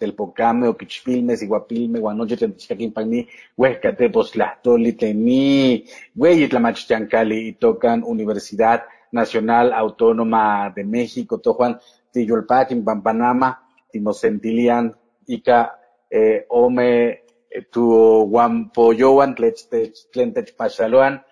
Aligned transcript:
telpocame, 0.00 0.66
oquichpilme, 0.66 1.36
siguapilme, 1.36 2.00
guanoche, 2.00 2.36
tentichaquinpagni, 2.36 3.28
huescate, 3.56 4.08
poslahtoli, 4.08 4.94
teni, 4.94 5.84
hueyitlamachchancali, 6.16 7.48
y 7.48 7.52
tocan 7.52 8.02
Universidad 8.02 8.84
Nacional 9.12 9.74
Autónoma 9.74 10.72
de 10.74 10.84
México, 10.84 11.38
tojuan, 11.38 11.78
tiyolpaquin, 12.12 12.82
pampanama, 12.82 13.62
timosentilian, 13.92 14.96
ica, 15.26 15.78
eh, 16.08 16.46
ome, 16.48 17.24
tu 17.70 17.84
guampoyoan, 18.30 19.34
tlentechpachaloan, 20.12 21.22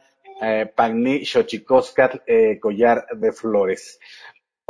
eh, 0.43 0.67
pagni, 0.76 1.25
xochicoscat, 1.25 2.23
eh, 2.26 2.59
collar 2.61 3.06
de 3.17 3.32
flores. 3.32 3.99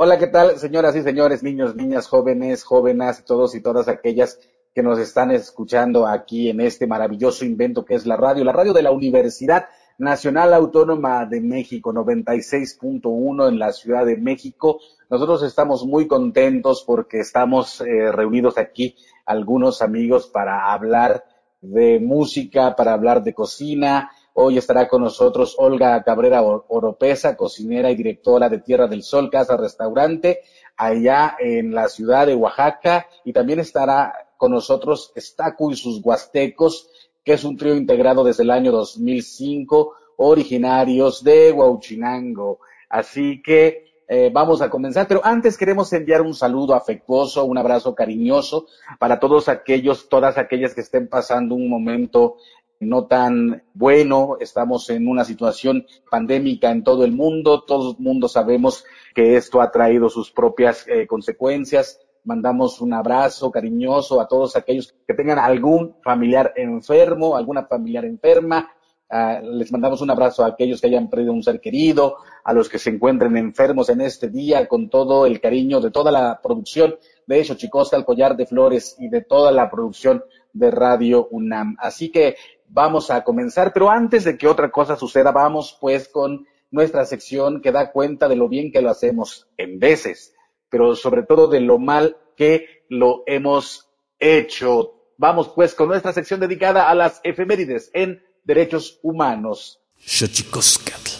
Hola, 0.00 0.17
¿qué 0.17 0.29
tal, 0.29 0.61
señoras 0.61 0.95
y 0.95 1.03
señores, 1.03 1.43
niños, 1.43 1.75
niñas, 1.75 2.06
jóvenes, 2.06 2.62
jóvenes, 2.62 3.25
todos 3.25 3.56
y 3.56 3.61
todas 3.61 3.89
aquellas 3.89 4.39
que 4.73 4.81
nos 4.81 4.97
están 5.00 5.33
escuchando 5.33 6.06
aquí 6.06 6.50
en 6.50 6.61
este 6.61 6.87
maravilloso 6.87 7.45
invento 7.45 7.85
que 7.85 7.97
es 7.97 8.06
la 8.06 8.15
radio, 8.15 8.45
la 8.45 8.53
radio 8.53 8.73
de 8.73 8.83
la 8.83 8.93
Universidad 8.93 9.67
Nacional 9.99 10.55
Autónoma 10.55 11.27
de 11.27 11.41
México, 11.41 11.93
96.1 11.93 13.49
en 13.49 13.59
la 13.59 13.73
Ciudad 13.73 14.06
de 14.06 14.17
México. 14.17 14.79
Nosotros 15.11 15.43
estamos 15.43 15.85
muy 15.85 16.06
contentos 16.06 16.85
porque 16.87 17.19
estamos 17.19 17.81
eh, 17.81 18.12
reunidos 18.12 18.56
aquí 18.56 18.95
algunos 19.27 19.83
amigos 19.83 20.29
para 20.29 20.73
hablar 20.73 21.25
de 21.61 21.99
música, 21.99 22.77
para 22.77 22.93
hablar 22.93 23.25
de 23.25 23.35
cocina. 23.35 24.12
Hoy 24.40 24.56
estará 24.56 24.87
con 24.87 25.02
nosotros 25.02 25.56
Olga 25.58 26.00
Cabrera 26.05 26.43
Oropesa, 26.43 27.37
cocinera 27.37 27.90
y 27.90 27.96
directora 27.96 28.49
de 28.49 28.61
Tierra 28.61 28.87
del 28.87 29.02
Sol, 29.02 29.31
Casa 29.31 29.56
Restaurante, 29.56 30.43
allá 30.76 31.35
en 31.40 31.75
la 31.75 31.88
ciudad 31.88 32.29
de 32.29 32.37
Oaxaca. 32.37 33.08
Y 33.25 33.32
también 33.32 33.58
estará 33.58 34.14
con 34.37 34.52
nosotros 34.52 35.11
Estacu 35.17 35.73
y 35.73 35.76
sus 35.76 36.00
Huastecos, 36.05 36.88
que 37.25 37.32
es 37.32 37.43
un 37.43 37.56
trío 37.56 37.75
integrado 37.75 38.23
desde 38.23 38.44
el 38.44 38.52
año 38.52 38.70
2005, 38.70 39.94
originarios 40.19 41.25
de 41.25 41.50
Huauchinango. 41.50 42.61
Así 42.88 43.43
que 43.43 43.88
eh, 44.11 44.31
vamos 44.32 44.62
a 44.62 44.70
comenzar, 44.70 45.06
pero 45.06 45.20
antes 45.23 45.58
queremos 45.58 45.93
enviar 45.93 46.23
un 46.23 46.32
saludo 46.32 46.75
afectuoso, 46.75 47.44
un 47.44 47.58
abrazo 47.58 47.94
cariñoso 47.94 48.67
para 48.99 49.20
todos 49.20 49.50
aquellos, 49.50 50.08
todas 50.08 50.38
aquellas 50.38 50.75
que 50.75 50.81
estén 50.81 51.08
pasando 51.08 51.55
un 51.55 51.69
momento 51.69 52.37
no 52.81 53.07
tan 53.07 53.65
bueno. 53.75 54.37
Estamos 54.41 54.89
en 54.91 55.09
una 55.09 55.25
situación 55.25 55.87
pandémica 56.11 56.71
en 56.71 56.85
todo 56.85 57.05
el 57.05 57.13
mundo. 57.13 57.65
Todo 57.65 57.93
el 57.93 57.97
mundo 57.99 58.29
sabemos 58.29 58.85
que 59.15 59.37
esto 59.37 59.61
ha 59.61 59.71
traído 59.71 60.09
sus 60.09 60.31
propias 60.31 60.87
eh, 60.89 61.07
consecuencias. 61.07 62.01
Mandamos 62.25 62.81
un 62.81 62.93
abrazo 62.93 63.51
cariñoso 63.51 64.21
a 64.21 64.29
todos 64.29 64.57
aquellos 64.57 64.95
que 65.07 65.15
tengan 65.15 65.39
algún 65.39 65.97
familiar 66.03 66.53
enfermo, 66.57 67.37
alguna 67.37 67.65
familiar 67.67 68.05
enferma, 68.05 68.71
Ah, 69.11 69.41
les 69.43 69.73
mandamos 69.73 70.03
un 70.03 70.11
abrazo 70.11 70.45
a 70.45 70.49
aquellos 70.49 70.83
que 70.83 70.89
hayan 70.89 71.09
perdido 71.09 71.33
un 71.33 71.43
ser 71.43 71.61
querido, 71.61 72.19
a 72.45 72.53
los 72.53 72.69
que 72.69 72.79
se 72.79 72.91
encuentren 72.91 73.39
enfermos 73.39 73.89
en 73.89 74.03
este 74.03 74.29
día, 74.29 74.69
con 74.69 74.91
todo 74.91 75.25
el 75.25 75.41
cariño 75.41 75.81
de 75.81 75.91
toda 75.91 76.13
la 76.13 76.41
producción 76.43 76.97
de 77.27 77.43
Xochicosca, 77.43 77.97
el 77.97 78.05
collar 78.05 78.37
de 78.37 78.45
flores 78.45 78.97
y 78.99 79.09
de 79.09 79.23
toda 79.23 79.51
la 79.51 79.71
producción 79.71 80.25
de 80.53 80.71
Radio 80.71 81.27
UNAM. 81.31 81.77
Así 81.79 82.11
que 82.11 82.37
vamos 82.69 83.11
a 83.11 83.25
comenzar, 83.25 83.73
pero 83.73 83.91
antes 83.91 84.25
de 84.25 84.37
que 84.37 84.47
otra 84.47 84.70
cosa 84.70 84.97
suceda, 84.97 85.32
vamos 85.32 85.76
pues 85.81 86.09
con 86.09 86.47
nuestra 86.70 87.05
sección 87.05 87.61
que 87.61 87.73
da 87.73 87.93
cuenta 87.93 88.29
de 88.29 88.37
lo 88.37 88.49
bien 88.49 88.70
que 88.70 88.82
lo 88.82 88.91
hacemos 88.91 89.49
en 89.56 89.79
veces, 89.79 90.35
pero 90.69 90.94
sobre 90.94 91.23
todo 91.23 91.49
de 91.49 91.61
lo 91.61 91.79
mal 91.79 92.17
que 92.37 92.85
lo 92.88 93.23
hemos 93.26 93.91
hecho. 94.19 94.94
Vamos 95.17 95.49
pues 95.49 95.75
con 95.75 95.88
nuestra 95.88 96.12
sección 96.12 96.41
dedicada 96.41 96.88
a 96.88 96.94
las 96.94 97.20
efemérides 97.25 97.91
en 97.94 98.23
derechos 98.44 99.00
humanos. 99.03 99.81
Xochicoscatl. 99.97 101.11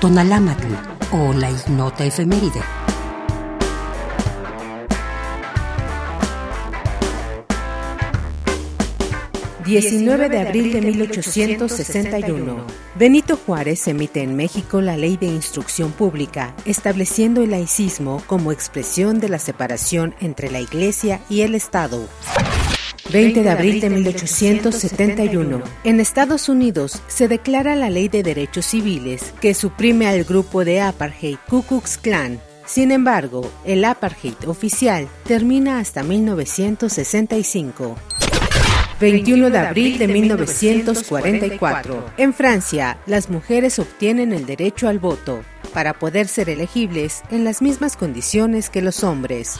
Tonalámatl 0.00 0.74
o 1.12 1.32
la 1.32 1.50
ignota 1.50 2.04
efeméride. 2.04 2.85
19 9.66 10.28
de 10.28 10.38
abril 10.38 10.72
de 10.72 10.80
1861. 10.80 12.64
Benito 12.94 13.36
Juárez 13.36 13.88
emite 13.88 14.22
en 14.22 14.36
México 14.36 14.80
la 14.80 14.96
Ley 14.96 15.16
de 15.16 15.26
Instrucción 15.26 15.90
Pública, 15.90 16.54
estableciendo 16.64 17.42
el 17.42 17.50
laicismo 17.50 18.22
como 18.28 18.52
expresión 18.52 19.18
de 19.18 19.28
la 19.28 19.40
separación 19.40 20.14
entre 20.20 20.52
la 20.52 20.60
Iglesia 20.60 21.20
y 21.28 21.40
el 21.40 21.56
Estado. 21.56 22.08
20 23.12 23.42
de 23.42 23.50
abril 23.50 23.80
de 23.80 23.90
1871. 23.90 25.62
En 25.82 25.98
Estados 26.00 26.48
Unidos 26.48 27.02
se 27.08 27.26
declara 27.26 27.74
la 27.74 27.90
Ley 27.90 28.08
de 28.08 28.22
Derechos 28.22 28.66
Civiles 28.66 29.34
que 29.40 29.54
suprime 29.54 30.06
al 30.06 30.22
grupo 30.22 30.64
de 30.64 30.80
apartheid 30.80 31.38
Ku 31.48 31.64
Klux 31.64 31.98
Klan. 31.98 32.40
Sin 32.66 32.92
embargo, 32.92 33.50
el 33.64 33.84
apartheid 33.84 34.34
oficial 34.46 35.08
termina 35.24 35.80
hasta 35.80 36.04
1965. 36.04 37.96
21 39.00 39.50
de 39.50 39.58
abril 39.58 39.98
de 39.98 40.08
1944. 40.08 42.12
En 42.16 42.32
Francia, 42.32 42.96
las 43.06 43.28
mujeres 43.28 43.78
obtienen 43.78 44.32
el 44.32 44.46
derecho 44.46 44.88
al 44.88 44.98
voto 44.98 45.42
para 45.74 45.92
poder 45.92 46.28
ser 46.28 46.48
elegibles 46.48 47.22
en 47.30 47.44
las 47.44 47.60
mismas 47.60 47.96
condiciones 47.96 48.70
que 48.70 48.80
los 48.80 49.04
hombres. 49.04 49.58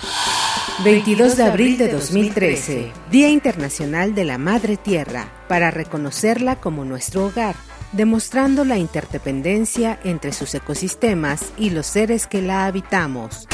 22 0.85 1.37
de 1.37 1.45
abril 1.45 1.77
de 1.77 1.89
2013, 1.89 2.91
Día 3.11 3.29
Internacional 3.29 4.15
de 4.15 4.25
la 4.25 4.39
Madre 4.39 4.79
Tierra, 4.79 5.29
para 5.49 5.71
reconocerla 5.71 6.57
como 6.57 6.87
nuestro 6.87 7.27
hogar, 7.27 7.57
demostrando 7.93 8.65
la 8.65 8.79
interdependencia 8.79 10.01
entre 10.05 10.33
sus 10.33 10.55
ecosistemas 10.55 11.53
y 11.59 11.71
los 11.71 11.87
seres 11.87 12.27
que 12.27 12.41
la 12.41 12.67
habitamos. 12.67 13.47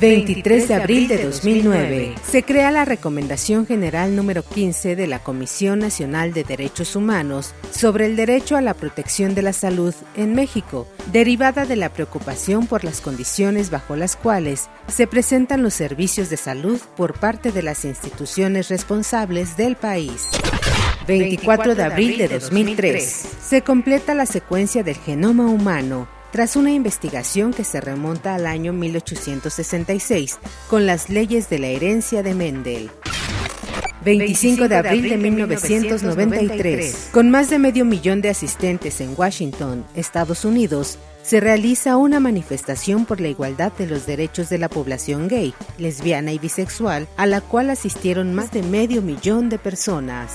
23 0.00 0.68
de 0.68 0.74
abril 0.74 1.08
de 1.08 1.24
2009. 1.24 2.14
Se 2.28 2.42
crea 2.42 2.70
la 2.70 2.84
Recomendación 2.84 3.66
General 3.66 4.14
número 4.14 4.42
15 4.42 4.96
de 4.96 5.06
la 5.06 5.20
Comisión 5.20 5.78
Nacional 5.78 6.32
de 6.34 6.44
Derechos 6.44 6.96
Humanos 6.96 7.54
sobre 7.70 8.06
el 8.06 8.16
derecho 8.16 8.56
a 8.56 8.60
la 8.60 8.74
protección 8.74 9.34
de 9.34 9.42
la 9.42 9.52
salud 9.52 9.94
en 10.16 10.34
México, 10.34 10.86
derivada 11.12 11.64
de 11.64 11.76
la 11.76 11.90
preocupación 11.90 12.66
por 12.66 12.84
las 12.84 13.00
condiciones 13.00 13.70
bajo 13.70 13.96
las 13.96 14.16
cuales 14.16 14.68
se 14.88 15.06
presentan 15.06 15.62
los 15.62 15.74
servicios 15.74 16.28
de 16.28 16.36
salud 16.36 16.80
por 16.96 17.18
parte 17.18 17.52
de 17.52 17.62
las 17.62 17.84
instituciones 17.84 18.68
responsables 18.68 19.56
del 19.56 19.76
país. 19.76 20.28
24 21.06 21.74
de 21.74 21.82
abril 21.82 22.18
de 22.18 22.28
2003. 22.28 23.26
Se 23.42 23.62
completa 23.62 24.14
la 24.14 24.26
secuencia 24.26 24.82
del 24.82 24.96
genoma 24.96 25.46
humano 25.46 26.08
tras 26.34 26.56
una 26.56 26.72
investigación 26.72 27.52
que 27.52 27.62
se 27.62 27.80
remonta 27.80 28.34
al 28.34 28.48
año 28.48 28.72
1866 28.72 30.40
con 30.68 30.84
las 30.84 31.08
leyes 31.08 31.48
de 31.48 31.60
la 31.60 31.68
herencia 31.68 32.24
de 32.24 32.34
Mendel. 32.34 32.90
25 34.04 34.66
de 34.66 34.74
abril 34.74 35.10
de 35.10 35.16
1993. 35.16 37.10
Con 37.12 37.30
más 37.30 37.50
de 37.50 37.60
medio 37.60 37.84
millón 37.84 38.20
de 38.20 38.30
asistentes 38.30 39.00
en 39.00 39.14
Washington, 39.16 39.84
Estados 39.94 40.44
Unidos, 40.44 40.98
se 41.22 41.38
realiza 41.38 41.96
una 41.96 42.18
manifestación 42.18 43.06
por 43.06 43.20
la 43.20 43.28
igualdad 43.28 43.70
de 43.78 43.86
los 43.86 44.04
derechos 44.04 44.48
de 44.48 44.58
la 44.58 44.68
población 44.68 45.28
gay, 45.28 45.54
lesbiana 45.78 46.32
y 46.32 46.40
bisexual, 46.40 47.06
a 47.16 47.26
la 47.26 47.42
cual 47.42 47.70
asistieron 47.70 48.34
más 48.34 48.50
de 48.50 48.64
medio 48.64 49.02
millón 49.02 49.50
de 49.50 49.60
personas. 49.60 50.32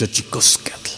Xochicóscatl. 0.00 0.96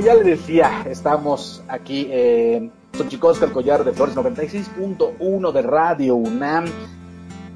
Xochicoscatl. 0.00 0.04
ya 0.04 0.14
le 0.14 0.24
decía, 0.24 0.86
estamos 0.88 1.62
aquí 1.68 2.08
en 2.10 2.72
Xochicosca, 2.96 3.46
el 3.46 3.52
collar 3.52 3.84
de 3.84 3.92
flores 3.92 4.16
96.1 4.16 5.52
de 5.52 5.62
Radio 5.62 6.16
UNAM. 6.16 6.66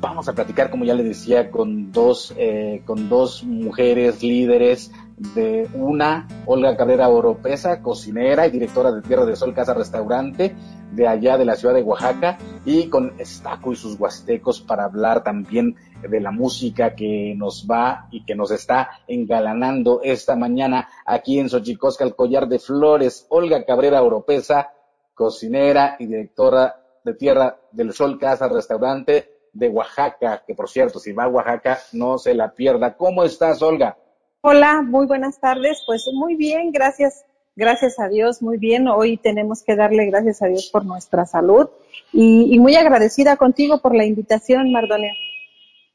Vamos 0.00 0.28
a 0.28 0.34
platicar, 0.34 0.70
como 0.70 0.84
ya 0.84 0.94
le 0.94 1.02
decía, 1.02 1.50
con 1.50 1.90
dos, 1.90 2.34
eh, 2.36 2.82
con 2.84 3.08
dos 3.08 3.42
mujeres 3.44 4.22
líderes 4.22 4.92
de 5.16 5.68
una, 5.74 6.26
Olga 6.46 6.76
Cabrera 6.76 7.08
Oropesa, 7.08 7.80
cocinera 7.82 8.46
y 8.46 8.50
directora 8.50 8.92
de 8.92 9.02
Tierra 9.02 9.24
de 9.24 9.36
Sol 9.36 9.54
Casa 9.54 9.74
Restaurante, 9.74 10.54
de 10.92 11.08
allá 11.08 11.38
de 11.38 11.44
la 11.44 11.56
ciudad 11.56 11.74
de 11.74 11.82
Oaxaca, 11.82 12.38
y 12.64 12.88
con 12.88 13.14
Estaco 13.18 13.72
y 13.72 13.76
sus 13.76 13.98
huastecos 13.98 14.60
para 14.60 14.84
hablar 14.84 15.22
también 15.22 15.76
de 16.08 16.20
la 16.20 16.30
música 16.30 16.94
que 16.94 17.34
nos 17.36 17.66
va 17.70 18.08
y 18.10 18.24
que 18.24 18.34
nos 18.34 18.50
está 18.50 18.90
engalanando 19.06 20.00
esta 20.02 20.36
mañana 20.36 20.88
aquí 21.06 21.38
en 21.38 21.48
Xochicosca, 21.48 22.04
el 22.04 22.14
collar 22.14 22.48
de 22.48 22.58
flores. 22.58 23.26
Olga 23.28 23.64
Cabrera 23.64 24.02
Oropesa, 24.02 24.72
cocinera 25.14 25.96
y 25.98 26.06
directora 26.06 26.76
de 27.04 27.14
Tierra 27.14 27.56
del 27.70 27.92
Sol 27.92 28.18
Casa 28.18 28.48
Restaurante 28.48 29.30
de 29.52 29.68
Oaxaca, 29.68 30.42
que 30.44 30.54
por 30.54 30.68
cierto, 30.68 30.98
si 30.98 31.12
va 31.12 31.24
a 31.24 31.28
Oaxaca, 31.28 31.78
no 31.92 32.18
se 32.18 32.34
la 32.34 32.52
pierda. 32.52 32.96
¿Cómo 32.96 33.22
estás, 33.22 33.62
Olga? 33.62 33.96
Hola, 34.46 34.82
muy 34.82 35.06
buenas 35.06 35.40
tardes. 35.40 35.82
Pues 35.86 36.04
muy 36.12 36.36
bien, 36.36 36.70
gracias. 36.70 37.24
Gracias 37.56 37.98
a 37.98 38.08
Dios, 38.08 38.42
muy 38.42 38.58
bien. 38.58 38.88
Hoy 38.88 39.16
tenemos 39.16 39.62
que 39.62 39.74
darle 39.74 40.04
gracias 40.04 40.42
a 40.42 40.48
Dios 40.48 40.68
por 40.70 40.84
nuestra 40.84 41.24
salud 41.24 41.70
y, 42.12 42.54
y 42.54 42.58
muy 42.58 42.76
agradecida 42.76 43.38
contigo 43.38 43.80
por 43.80 43.94
la 43.94 44.04
invitación, 44.04 44.70
Mardonio. 44.70 45.12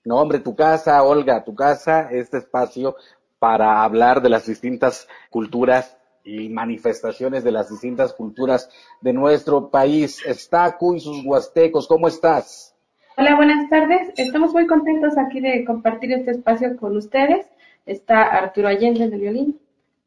No, 0.03 0.15
hombre, 0.15 0.39
tu 0.39 0.55
casa, 0.55 1.03
Olga, 1.03 1.43
tu 1.43 1.53
casa, 1.53 2.09
este 2.09 2.39
espacio 2.39 2.95
para 3.37 3.83
hablar 3.83 4.19
de 4.19 4.29
las 4.29 4.47
distintas 4.47 5.07
culturas 5.29 5.95
y 6.23 6.49
manifestaciones 6.49 7.43
de 7.43 7.51
las 7.51 7.69
distintas 7.69 8.13
culturas 8.13 8.71
de 8.99 9.13
nuestro 9.13 9.69
país. 9.69 10.25
Está 10.25 10.75
y 10.95 10.99
sus 10.99 11.23
huastecos, 11.23 11.87
¿cómo 11.87 12.07
estás? 12.07 12.75
Hola, 13.15 13.35
buenas 13.35 13.69
tardes. 13.69 14.11
Estamos 14.17 14.53
muy 14.53 14.65
contentos 14.65 15.19
aquí 15.19 15.39
de 15.39 15.63
compartir 15.65 16.13
este 16.13 16.31
espacio 16.31 16.75
con 16.77 16.97
ustedes. 16.97 17.45
Está 17.89 18.21
Arturo 18.21 18.67
Allende 18.67 19.03
en 19.03 19.19
violín, 19.19 19.59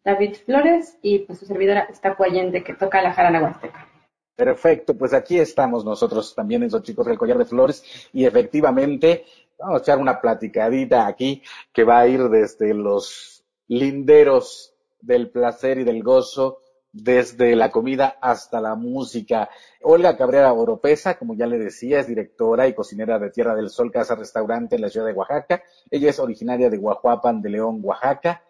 David 0.05 0.37
Flores 0.47 0.99
y 1.03 1.19
pues 1.19 1.41
su 1.41 1.47
servidora 1.47 1.89
está 1.91 2.17
Allende 2.17 2.63
que 2.63 2.75
toca 2.75 3.03
la 3.03 3.13
jarana 3.13 3.43
huasteca. 3.43 3.89
Perfecto, 4.37 4.97
pues 4.97 5.13
aquí 5.13 5.41
estamos 5.41 5.85
nosotros 5.85 6.33
también 6.33 6.63
en 6.63 6.69
chicos 6.85 7.07
del 7.07 7.19
Collar 7.19 7.39
de 7.39 7.45
Flores 7.45 8.09
y 8.13 8.25
efectivamente 8.25 9.25
vamos 9.59 9.81
a 9.81 9.83
echar 9.83 9.99
una 9.99 10.21
platicadita 10.21 11.09
aquí 11.09 11.43
que 11.73 11.83
va 11.83 11.99
a 11.99 12.07
ir 12.07 12.29
desde 12.29 12.73
los 12.73 13.45
linderos 13.67 14.77
del 15.01 15.31
placer 15.31 15.79
y 15.79 15.85
del 15.85 16.05
gozo, 16.05 16.62
desde 16.93 17.57
la 17.57 17.71
comida 17.71 18.19
hasta 18.21 18.61
la 18.61 18.75
música. 18.75 19.49
Olga 19.83 20.17
Cabrera 20.17 20.53
Oropesa, 20.53 21.19
como 21.19 21.35
ya 21.35 21.47
le 21.47 21.59
decía, 21.59 22.01
es 22.01 22.07
directora 22.07 22.69
y 22.69 22.75
cocinera 22.75 23.19
de 23.19 23.31
Tierra 23.31 23.55
del 23.55 23.71
Sol 23.71 23.91
Casa 23.91 24.15
Restaurante 24.15 24.77
en 24.77 24.83
la 24.83 24.91
ciudad 24.91 25.07
de 25.07 25.15
Oaxaca. 25.15 25.63
Ella 25.91 26.11
es 26.11 26.19
originaria 26.19 26.69
de 26.69 26.77
Guajuapan 26.77 27.41
de 27.41 27.51
León, 27.51 27.81
Oaxaca. 27.83 28.43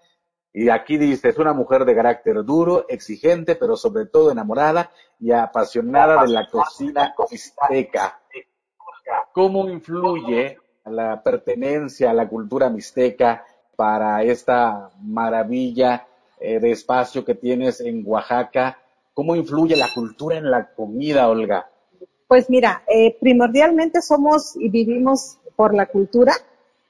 Y 0.53 0.69
aquí 0.69 0.99
dice, 0.99 1.31
es 1.31 1.39
una 1.39 1.55
mujer 1.55 1.85
de 1.85 1.95
carácter 1.95 2.45
duro, 2.45 2.85
exigente, 2.89 3.55
pero 3.55 3.77
sobre 3.77 4.07
todo 4.07 4.31
enamorada 4.31 4.91
y 5.19 5.33
apasionada 5.33 6.23
de 6.23 6.29
la 6.29 6.47
cocina 6.51 7.15
mixteca. 7.31 8.21
¿Cómo 9.33 9.69
influye 9.71 10.59
la 10.85 11.23
pertenencia 11.23 12.11
a 12.11 12.15
la 12.15 12.29
cultura 12.29 12.69
mixteca 12.69 13.47
para 13.77 14.23
esta 14.25 14.91
maravilla 15.01 16.07
eh, 16.43 16.61
de 16.61 16.73
espacio 16.73 17.25
que 17.25 17.35
tienes 17.35 17.81
en 17.81 18.03
Oaxaca? 18.07 18.79
¿Cómo 19.15 19.37
influye 19.37 19.77
la 19.77 19.89
cultura 19.95 20.37
en 20.37 20.51
la 20.51 20.73
comida, 20.75 21.29
Olga? 21.29 21.71
Pues 22.27 22.49
mira, 22.51 22.83
eh, 22.87 23.17
primordialmente 23.21 24.01
somos 24.03 24.57
y 24.57 24.69
vivimos 24.71 25.39
por 25.55 25.75
la 25.75 25.87
cultura 25.87 26.33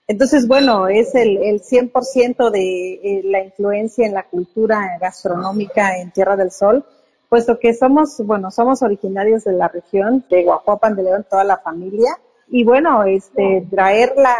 entonces, 0.08 0.48
bueno, 0.48 0.88
es 0.88 1.14
el, 1.14 1.38
el 1.38 1.62
100% 1.62 2.50
de 2.50 2.92
eh, 2.94 3.22
la 3.24 3.42
influencia 3.42 4.06
en 4.06 4.14
la 4.14 4.24
cultura 4.24 4.98
gastronómica 5.00 5.96
en 5.98 6.10
Tierra 6.10 6.36
del 6.36 6.50
Sol, 6.50 6.84
puesto 7.28 7.58
que 7.58 7.72
somos, 7.72 8.20
bueno, 8.26 8.50
somos 8.50 8.82
originarios 8.82 9.44
de 9.44 9.52
la 9.52 9.68
región 9.68 10.24
de 10.28 10.44
Guajuapan 10.44 10.96
de 10.96 11.04
León, 11.04 11.26
toda 11.30 11.44
la 11.44 11.58
familia. 11.58 12.18
Y 12.48 12.64
bueno, 12.64 13.04
este, 13.04 13.66
traer 13.70 14.12
la, 14.16 14.36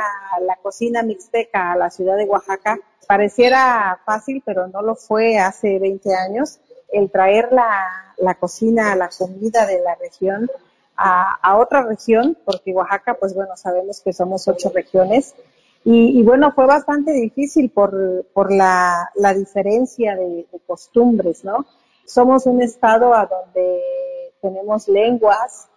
la 0.46 0.56
cocina 0.56 1.02
mixteca 1.02 1.72
a 1.72 1.76
la 1.76 1.90
ciudad 1.90 2.16
de 2.16 2.24
Oaxaca 2.24 2.78
pareciera 3.06 4.00
fácil, 4.04 4.42
pero 4.44 4.66
no 4.68 4.82
lo 4.82 4.94
fue 4.94 5.38
hace 5.38 5.78
20 5.78 6.14
años. 6.14 6.58
El 6.92 7.10
traer 7.10 7.50
la, 7.52 8.34
cocina, 8.34 8.94
la 8.96 9.08
comida 9.08 9.66
de 9.66 9.80
la 9.82 9.94
región 9.94 10.50
a, 10.96 11.56
otra 11.56 11.82
región, 11.82 12.36
porque 12.44 12.72
Oaxaca, 12.72 13.14
pues 13.14 13.34
bueno, 13.34 13.56
sabemos 13.56 14.00
que 14.00 14.12
somos 14.12 14.46
ocho 14.46 14.70
regiones, 14.74 15.34
y, 15.84 16.22
bueno, 16.22 16.52
fue 16.52 16.66
bastante 16.66 17.12
difícil 17.12 17.68
por, 17.68 18.24
por 18.32 18.52
la, 18.52 19.10
diferencia 19.34 20.14
de, 20.14 20.46
costumbres, 20.64 21.44
¿no? 21.44 21.66
Somos 22.06 22.46
un 22.46 22.62
estado 22.62 23.14
a 23.14 23.26
donde 23.26 23.80
tenemos 24.40 24.86
lenguas, 24.86 25.68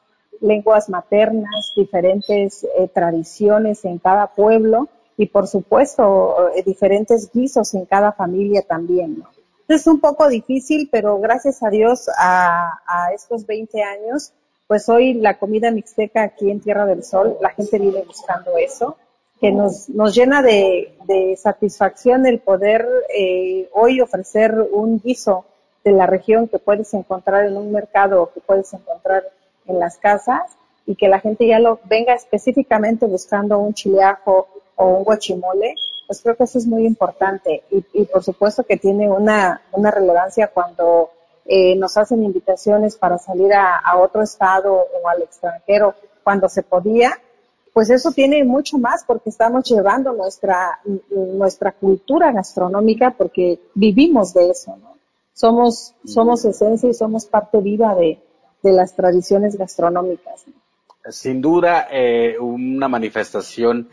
lenguas 0.42 0.90
maternas, 0.90 1.72
diferentes 1.76 2.64
eh, 2.78 2.88
tradiciones 2.94 3.84
en 3.84 3.98
cada 3.98 4.28
pueblo 4.28 4.90
y 5.18 5.28
por 5.28 5.48
supuesto 5.48 6.50
eh, 6.56 6.64
diferentes 6.66 7.32
guisos 7.32 7.74
en 7.74 7.86
cada 7.86 8.12
familia 8.12 8.62
también, 8.62 9.20
¿no? 9.20 9.30
Es 9.68 9.88
un 9.88 10.00
poco 10.00 10.28
difícil, 10.28 10.90
pero 10.92 11.20
gracias 11.20 11.64
a 11.64 11.70
Dios 11.70 12.08
a, 12.20 12.80
estos 13.16 13.48
20 13.48 13.82
años, 13.82 14.32
pues 14.68 14.88
hoy 14.90 15.16
la 15.16 15.40
comida 15.40 15.72
mixteca 15.72 16.22
aquí 16.22 16.52
en 16.52 16.60
Tierra 16.60 16.86
del 16.86 17.04
Sol, 17.04 17.38
la 17.42 17.50
gente 17.50 17.80
vive 17.80 18.04
buscando 18.06 18.58
eso 18.58 18.96
que 19.40 19.52
nos, 19.52 19.90
nos 19.90 20.16
llena 20.16 20.42
de, 20.42 20.96
de 21.08 21.36
satisfacción 21.36 22.26
el 22.26 22.40
poder 22.40 22.88
eh, 23.14 23.68
hoy 23.74 24.02
ofrecer 24.02 24.56
un 24.72 25.00
guiso 25.00 25.46
de 25.84 25.92
la 25.92 26.06
región 26.06 26.48
que 26.48 26.60
puedes 26.60 26.94
encontrar 26.94 27.46
en 27.46 27.58
un 27.58 27.72
mercado 27.72 28.24
o 28.24 28.32
que 28.32 28.42
puedes 28.42 28.72
encontrar 28.74 29.24
en 29.68 29.80
las 29.80 29.98
casas 29.98 30.44
y 30.86 30.96
que 30.96 31.10
la 31.10 31.20
gente 31.20 31.48
ya 31.48 31.60
lo 31.60 31.80
venga 31.86 32.14
específicamente 32.14 33.06
buscando 33.08 33.58
un 33.60 33.74
chileajo 33.74 34.48
o 34.76 34.88
un 34.88 35.04
guachimole, 35.04 35.76
pues 36.08 36.22
creo 36.22 36.36
que 36.36 36.44
eso 36.44 36.58
es 36.58 36.68
muy 36.68 36.86
importante 36.86 37.64
y, 37.72 37.84
y 37.94 38.06
por 38.06 38.24
supuesto 38.24 38.64
que 38.64 38.78
tiene 38.78 39.10
una, 39.10 39.62
una 39.72 39.92
relevancia 39.92 40.48
cuando 40.48 41.12
eh, 41.46 41.76
nos 41.76 41.96
hacen 41.98 42.24
invitaciones 42.24 42.98
para 42.98 43.18
salir 43.18 43.54
a, 43.54 43.78
a 43.78 43.98
otro 43.98 44.24
estado 44.24 44.74
o 44.74 45.08
al 45.08 45.22
extranjero 45.22 45.94
cuando 46.24 46.50
se 46.50 46.64
podía, 46.64 47.20
pues 47.76 47.90
eso 47.90 48.12
tiene 48.12 48.44
mucho 48.46 48.78
más 48.78 49.04
porque 49.06 49.30
estamos 49.30 49.66
llevando 49.66 50.14
nuestra, 50.14 50.80
nuestra 51.10 51.74
cultura 51.74 52.32
gastronómica 52.32 53.12
porque 53.12 53.60
vivimos 53.74 54.34
de 54.34 54.50
eso, 54.50 54.78
¿no? 54.78 54.96
Somos, 55.34 55.94
somos 56.06 56.46
esencia 56.46 56.90
y 56.90 56.94
somos 56.94 57.26
parte 57.26 57.60
viva 57.60 57.94
de, 57.94 58.18
las 58.64 58.96
tradiciones 58.96 59.58
gastronómicas. 59.58 60.46
Sin 61.10 61.42
duda, 61.42 61.88
eh, 61.92 62.40
una 62.40 62.88
manifestación 62.88 63.90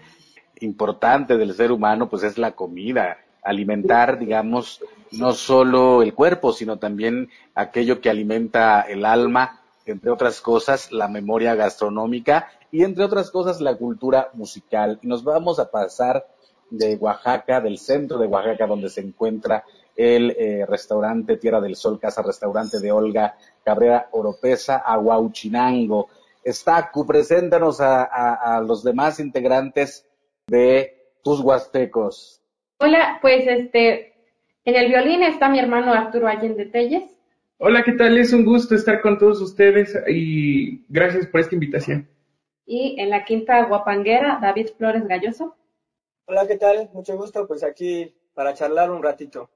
importante 0.63 1.37
del 1.37 1.55
ser 1.55 1.73
humano, 1.73 2.09
pues 2.09 2.23
es 2.23 2.39
la 2.39 2.53
comida. 2.53 3.19
Alimentar, 3.43 4.19
digamos, 4.19 4.81
no 5.11 5.33
solo 5.33 6.03
el 6.03 6.15
cuerpo, 6.15 6.53
sino 6.53 6.79
también 6.79 7.29
aquello 7.55 8.01
que 8.01 8.11
alimenta 8.11 8.83
el 8.83 9.05
alma, 9.05 9.61
entre 9.85 10.11
otras 10.11 10.41
cosas, 10.41 10.93
la 10.93 11.09
memoria 11.09 11.55
gastronómica 11.55 12.49
y 12.71 12.85
entre 12.85 13.05
otras 13.05 13.31
cosas 13.31 13.61
la 13.61 13.77
cultura 13.77 14.31
musical. 14.35 14.99
Y 15.03 15.09
nos 15.09 15.25
vamos 15.25 15.59
a 15.59 15.71
pasar 15.71 16.27
de 16.71 16.97
Oaxaca, 16.97 17.61
del 17.61 17.79
centro 17.79 18.19
de 18.19 18.27
Oaxaca, 18.27 18.67
donde 18.67 18.89
se 18.89 19.03
encuentra 19.03 19.65
el 19.95 20.31
eh, 20.31 20.65
restaurante 20.67 21.37
Tierra 21.37 21.61
del 21.61 21.77
Sol, 21.77 22.01
Casa 22.01 22.23
Restaurante 22.23 22.81
de 22.81 22.91
Olga 22.91 23.37
Cabrera 23.63 24.09
Oropesa, 24.13 24.79
a 24.79 24.99
Huauchinango. 24.99 26.09
Estacu, 26.43 27.07
preséntanos 27.07 27.81
a, 27.81 28.61
los 28.67 28.83
demás 28.83 29.21
integrantes 29.21 30.07
de 30.53 31.09
tus 31.25 31.41
huastecos. 31.41 32.43
Hola, 32.79 33.19
pues 33.23 33.47
este, 33.47 34.13
en 34.67 34.77
el 34.77 34.89
violín 34.89 35.23
está 35.23 35.49
mi 35.49 35.59
hermano 35.59 35.95
Arturo 35.95 36.29
Allende 36.29 36.67
Telles. 36.67 37.05
Hola, 37.57 37.83
¿qué 37.83 37.93
tal? 37.93 38.19
Es 38.19 38.35
un 38.35 38.45
gusto 38.45 38.75
estar 38.75 39.01
con 39.01 39.19
todos 39.19 39.41
ustedes 39.41 39.97
y 40.09 40.85
gracias 40.89 41.27
por 41.27 41.41
esta 41.41 41.55
invitación. 41.55 42.07
Y 42.67 43.01
en 43.01 43.09
la 43.09 43.25
quinta 43.25 43.65
guapanguera, 43.65 44.39
David 44.43 44.69
Flores 44.77 45.07
Galloso. 45.09 45.57
Hola, 46.27 46.47
¿qué 46.47 46.59
tal? 46.59 46.91
Mucho 46.93 47.17
gusto, 47.17 47.47
pues 47.47 47.65
aquí 47.65 48.15
para 48.35 48.53
charlar 48.53 48.91
un 48.91 49.03
ratito. 49.03 49.49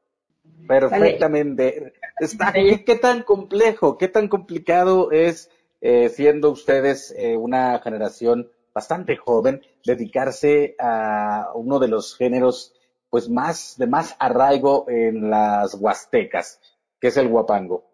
Perfectamente. 0.66 1.92
Está, 2.18 2.54
¿qué, 2.54 2.96
tan 2.96 3.22
complejo, 3.22 3.98
qué 3.98 4.08
tan 4.08 4.28
complicado 4.28 5.10
es, 5.10 5.50
eh, 5.82 6.08
siendo 6.08 6.50
ustedes 6.50 7.14
eh, 7.18 7.36
una 7.36 7.80
generación 7.80 8.50
bastante 8.72 9.16
joven, 9.16 9.62
dedicarse 9.86 10.74
a 10.78 11.52
uno 11.54 11.78
de 11.78 11.88
los 11.88 12.16
géneros 12.16 12.74
pues 13.08 13.30
más 13.30 13.76
de 13.78 13.86
más 13.86 14.16
arraigo 14.18 14.84
en 14.88 15.30
las 15.30 15.74
huastecas, 15.74 16.60
que 17.00 17.08
es 17.08 17.16
el 17.16 17.28
guapango? 17.28 17.84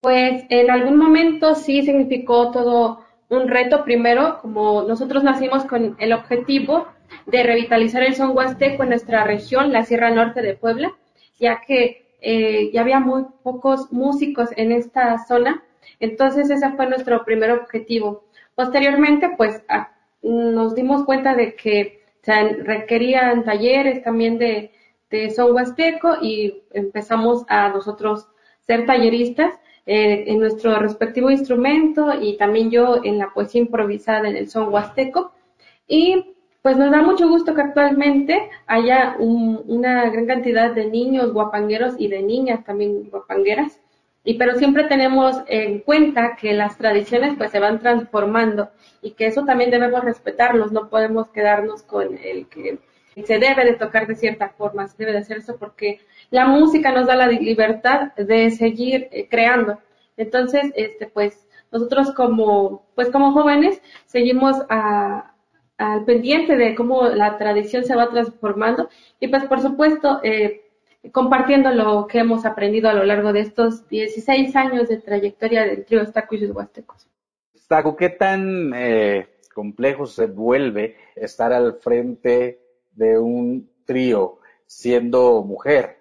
Pues 0.00 0.44
en 0.50 0.70
algún 0.70 0.96
momento 0.96 1.54
sí 1.54 1.82
significó 1.82 2.50
todo 2.50 3.04
un 3.28 3.48
reto 3.48 3.84
primero, 3.84 4.40
como 4.42 4.82
nosotros 4.82 5.22
nacimos 5.22 5.64
con 5.64 5.96
el 5.98 6.12
objetivo 6.12 6.88
de 7.26 7.42
revitalizar 7.44 8.02
el 8.02 8.14
son 8.14 8.36
huasteco 8.36 8.82
en 8.82 8.90
nuestra 8.90 9.24
región, 9.24 9.72
la 9.72 9.84
Sierra 9.84 10.10
Norte 10.10 10.42
de 10.42 10.54
Puebla, 10.54 10.92
ya 11.38 11.60
que 11.60 12.16
eh, 12.20 12.70
ya 12.72 12.82
había 12.82 13.00
muy 13.00 13.24
pocos 13.42 13.92
músicos 13.92 14.50
en 14.56 14.72
esta 14.72 15.24
zona, 15.26 15.64
entonces 15.98 16.50
ese 16.50 16.70
fue 16.72 16.86
nuestro 16.88 17.24
primer 17.24 17.52
objetivo. 17.52 18.24
Posteriormente, 18.54 19.30
pues 19.36 19.62
nos 20.22 20.74
dimos 20.74 21.04
cuenta 21.04 21.34
de 21.34 21.54
que 21.54 22.02
requerían 22.24 23.44
talleres 23.44 24.02
también 24.02 24.38
de, 24.38 24.70
de 25.10 25.30
son 25.30 25.52
huasteco 25.52 26.16
y 26.22 26.62
empezamos 26.72 27.44
a 27.48 27.68
nosotros 27.68 28.28
ser 28.60 28.86
talleristas 28.86 29.54
eh, 29.84 30.24
en 30.28 30.38
nuestro 30.38 30.78
respectivo 30.78 31.30
instrumento 31.30 32.14
y 32.20 32.36
también 32.36 32.70
yo 32.70 33.00
en 33.02 33.18
la 33.18 33.32
poesía 33.32 33.62
improvisada 33.62 34.28
en 34.28 34.36
el 34.36 34.48
son 34.48 34.72
huasteco. 34.72 35.32
Y 35.88 36.34
pues 36.62 36.76
nos 36.76 36.92
da 36.92 37.02
mucho 37.02 37.28
gusto 37.28 37.54
que 37.54 37.62
actualmente 37.62 38.48
haya 38.66 39.16
una 39.18 40.08
gran 40.10 40.26
cantidad 40.26 40.70
de 40.70 40.88
niños 40.88 41.32
guapangueros 41.32 41.94
y 41.98 42.06
de 42.06 42.22
niñas 42.22 42.64
también 42.64 43.10
guapangueras. 43.10 43.80
Y 44.24 44.34
pero 44.34 44.54
siempre 44.56 44.84
tenemos 44.84 45.42
en 45.48 45.80
cuenta 45.80 46.36
que 46.36 46.52
las 46.52 46.78
tradiciones 46.78 47.34
pues 47.36 47.50
se 47.50 47.58
van 47.58 47.80
transformando 47.80 48.70
y 49.00 49.12
que 49.12 49.26
eso 49.26 49.44
también 49.44 49.70
debemos 49.70 50.04
respetarlos, 50.04 50.70
no 50.70 50.88
podemos 50.88 51.28
quedarnos 51.28 51.82
con 51.82 52.18
el 52.18 52.46
que 52.46 52.78
se 53.24 53.38
debe 53.38 53.64
de 53.64 53.74
tocar 53.74 54.06
de 54.06 54.14
cierta 54.14 54.50
forma, 54.50 54.88
se 54.88 54.96
debe 54.98 55.12
de 55.12 55.18
hacer 55.18 55.38
eso 55.38 55.56
porque 55.58 56.00
la 56.30 56.46
música 56.46 56.92
nos 56.92 57.06
da 57.06 57.16
la 57.16 57.26
libertad 57.26 58.14
de 58.14 58.50
seguir 58.50 59.08
eh, 59.10 59.28
creando. 59.28 59.78
Entonces, 60.16 60.72
este, 60.76 61.06
pues, 61.08 61.46
nosotros 61.72 62.12
como, 62.14 62.86
pues 62.94 63.10
como 63.10 63.32
jóvenes 63.32 63.80
seguimos 64.06 64.56
al 64.68 66.04
pendiente 66.04 66.56
de 66.56 66.74
cómo 66.74 67.08
la 67.08 67.38
tradición 67.38 67.84
se 67.84 67.96
va 67.96 68.10
transformando 68.10 68.88
y 69.18 69.28
pues 69.28 69.44
por 69.44 69.60
supuesto 69.60 70.20
eh, 70.22 70.61
compartiendo 71.10 71.70
lo 71.70 72.06
que 72.06 72.20
hemos 72.20 72.44
aprendido 72.44 72.88
a 72.88 72.94
lo 72.94 73.04
largo 73.04 73.32
de 73.32 73.40
estos 73.40 73.88
16 73.88 74.54
años 74.54 74.88
de 74.88 74.98
trayectoria 74.98 75.64
del 75.64 75.84
trío 75.84 76.02
Estaco 76.02 76.36
y 76.36 76.46
Huastecos. 76.46 77.08
Estaco, 77.54 77.96
¿qué 77.96 78.10
tan 78.10 78.72
eh, 78.74 79.28
complejo 79.52 80.06
se 80.06 80.26
vuelve 80.26 80.96
estar 81.16 81.52
al 81.52 81.74
frente 81.74 82.60
de 82.92 83.18
un 83.18 83.68
trío 83.84 84.38
siendo 84.66 85.42
mujer? 85.42 85.98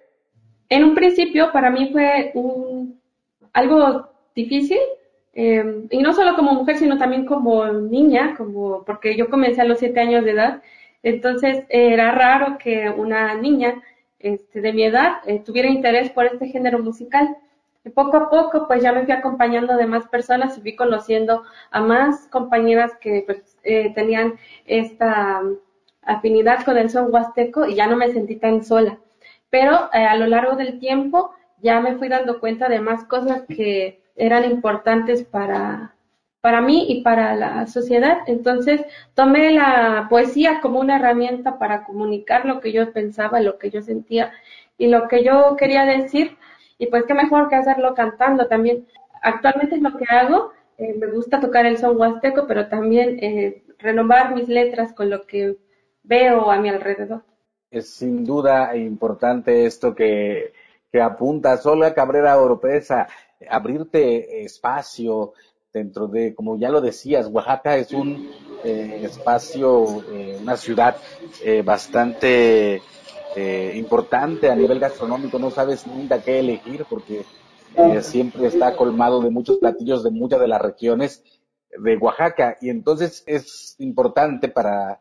En 0.70 0.84
un 0.84 0.94
principio 0.94 1.52
para 1.52 1.70
mí 1.70 1.90
fue 1.92 2.32
un, 2.36 3.02
algo 3.54 4.08
difícil, 4.36 4.80
eh, 5.34 5.88
y 5.90 5.98
no 6.00 6.14
solo 6.14 6.36
como 6.36 6.54
mujer, 6.54 6.78
sino 6.78 6.98
también 6.98 7.26
como 7.26 7.66
niña, 7.68 8.36
como 8.38 8.86
porque 8.86 9.16
yo 9.16 9.30
comencé 9.30 9.62
a 9.62 9.66
los 9.66 9.80
siete 9.80 10.00
años 10.00 10.24
de 10.26 10.32
edad, 10.32 10.62
entonces 11.04 11.66
era 11.70 12.12
raro 12.12 12.58
que 12.58 12.90
una 12.90 13.34
niña 13.34 13.82
este, 14.22 14.62
de 14.62 14.74
mi 14.74 14.84
edad 14.84 15.18
eh, 15.26 15.40
tuviera 15.40 15.70
interés 15.70 16.10
por 16.12 16.26
este 16.26 16.48
género 16.48 16.80
musical. 16.80 17.38
Y 17.84 17.90
poco 17.90 18.18
a 18.18 18.30
poco, 18.30 18.68
pues 18.68 18.84
ya 18.84 18.92
me 18.92 19.04
fui 19.04 19.12
acompañando 19.12 19.76
de 19.76 19.88
más 19.88 20.08
personas 20.08 20.58
y 20.58 20.62
fui 20.62 20.76
conociendo 20.76 21.44
a 21.72 21.82
más 21.82 22.28
compañeras 22.28 22.92
que 23.02 23.24
pues, 23.26 23.58
eh, 23.64 23.92
tenían 23.96 24.36
esta 24.66 25.42
um, 25.42 25.56
afinidad 26.04 26.64
con 26.64 26.78
el 26.78 26.90
son 26.90 27.12
huasteco 27.12 27.66
y 27.66 27.76
ya 27.76 27.88
no 27.88 27.96
me 27.98 28.12
sentí 28.14 28.36
tan 28.36 28.64
sola. 28.64 29.00
Pero 29.50 29.90
eh, 29.94 30.06
a 30.06 30.16
lo 30.16 30.28
largo 30.28 30.56
del 30.56 30.80
tiempo 30.80 31.34
ya 31.62 31.80
me 31.80 31.96
fui 31.96 32.08
dando 32.08 32.40
cuenta 32.40 32.70
de 32.70 32.80
más 32.80 33.06
cosas 33.06 33.44
que 33.48 34.02
eran 34.16 34.46
importantes 34.46 35.24
para, 35.24 35.96
para 36.42 36.60
mí 36.62 36.86
y 36.90 37.04
para 37.04 37.36
la 37.36 37.68
sociedad. 37.68 38.20
Entonces 38.26 38.82
tomé 39.14 39.52
la 39.52 40.08
poesía 40.10 40.60
como 40.62 40.80
una 40.80 40.98
herramienta 40.98 41.58
para 41.60 41.86
comunicar 41.86 42.46
lo 42.46 42.60
que 42.60 42.72
yo 42.72 42.92
pensaba, 42.92 43.40
lo 43.40 43.58
que 43.58 43.70
yo 43.70 43.82
sentía 43.82 44.34
y 44.78 44.88
lo 44.88 45.08
que 45.08 45.24
yo 45.24 45.56
quería 45.56 45.86
decir. 45.86 46.38
Y 46.78 46.88
pues 46.88 47.04
qué 47.06 47.14
mejor 47.14 47.48
que 47.48 47.56
hacerlo 47.56 47.94
cantando 47.94 48.48
también. 48.48 48.88
Actualmente 49.22 49.76
es 49.76 49.82
lo 49.82 49.96
que 49.96 50.06
hago. 50.10 50.52
Eh, 50.80 50.96
me 50.98 51.08
gusta 51.08 51.40
tocar 51.40 51.68
el 51.68 51.78
son 51.78 51.98
huasteco, 51.98 52.48
pero 52.48 52.68
también 52.68 53.20
eh, 53.22 53.64
renovar 53.78 54.34
mis 54.34 54.50
letras 54.50 54.94
con 54.94 55.12
lo 55.12 55.28
que 55.28 55.58
veo 56.04 56.50
a 56.50 56.58
mi 56.58 56.70
alrededor. 56.70 57.24
Es 57.70 57.94
sin 57.94 58.26
duda 58.26 58.76
importante 58.76 59.66
esto 59.66 59.94
que, 59.94 60.54
que 60.92 61.02
apunta 61.02 61.60
Olga 61.64 61.94
Cabrera 61.94 62.42
Oropesa, 62.42 63.08
abrirte 63.48 64.44
espacio, 64.44 65.34
dentro 65.74 66.08
de, 66.08 66.36
como 66.36 66.58
ya 66.58 66.70
lo 66.70 66.82
decías, 66.82 67.28
Oaxaca 67.28 67.78
es 67.78 67.92
un 67.94 68.30
eh, 68.64 69.02
espacio, 69.04 70.04
eh, 70.12 70.38
una 70.42 70.58
ciudad 70.58 70.96
eh, 71.44 71.62
bastante 71.62 72.82
importante 73.76 74.50
a 74.50 74.56
nivel 74.56 74.78
gastronómico, 74.78 75.40
no 75.40 75.52
sabes 75.52 75.88
nunca 75.88 76.22
qué 76.22 76.42
elegir 76.42 76.86
porque 76.90 77.24
siempre 78.02 78.48
está 78.48 78.76
colmado 78.76 79.22
de 79.22 79.30
muchos 79.30 79.58
platillos 79.58 80.04
de 80.04 80.12
muchas 80.12 80.42
de 80.42 80.50
las 80.50 80.62
regiones 80.62 81.24
de 81.70 81.96
Oaxaca. 81.96 82.58
Y 82.60 82.70
entonces 82.70 83.24
es 83.26 83.78
importante 83.80 84.50
para, 84.50 85.00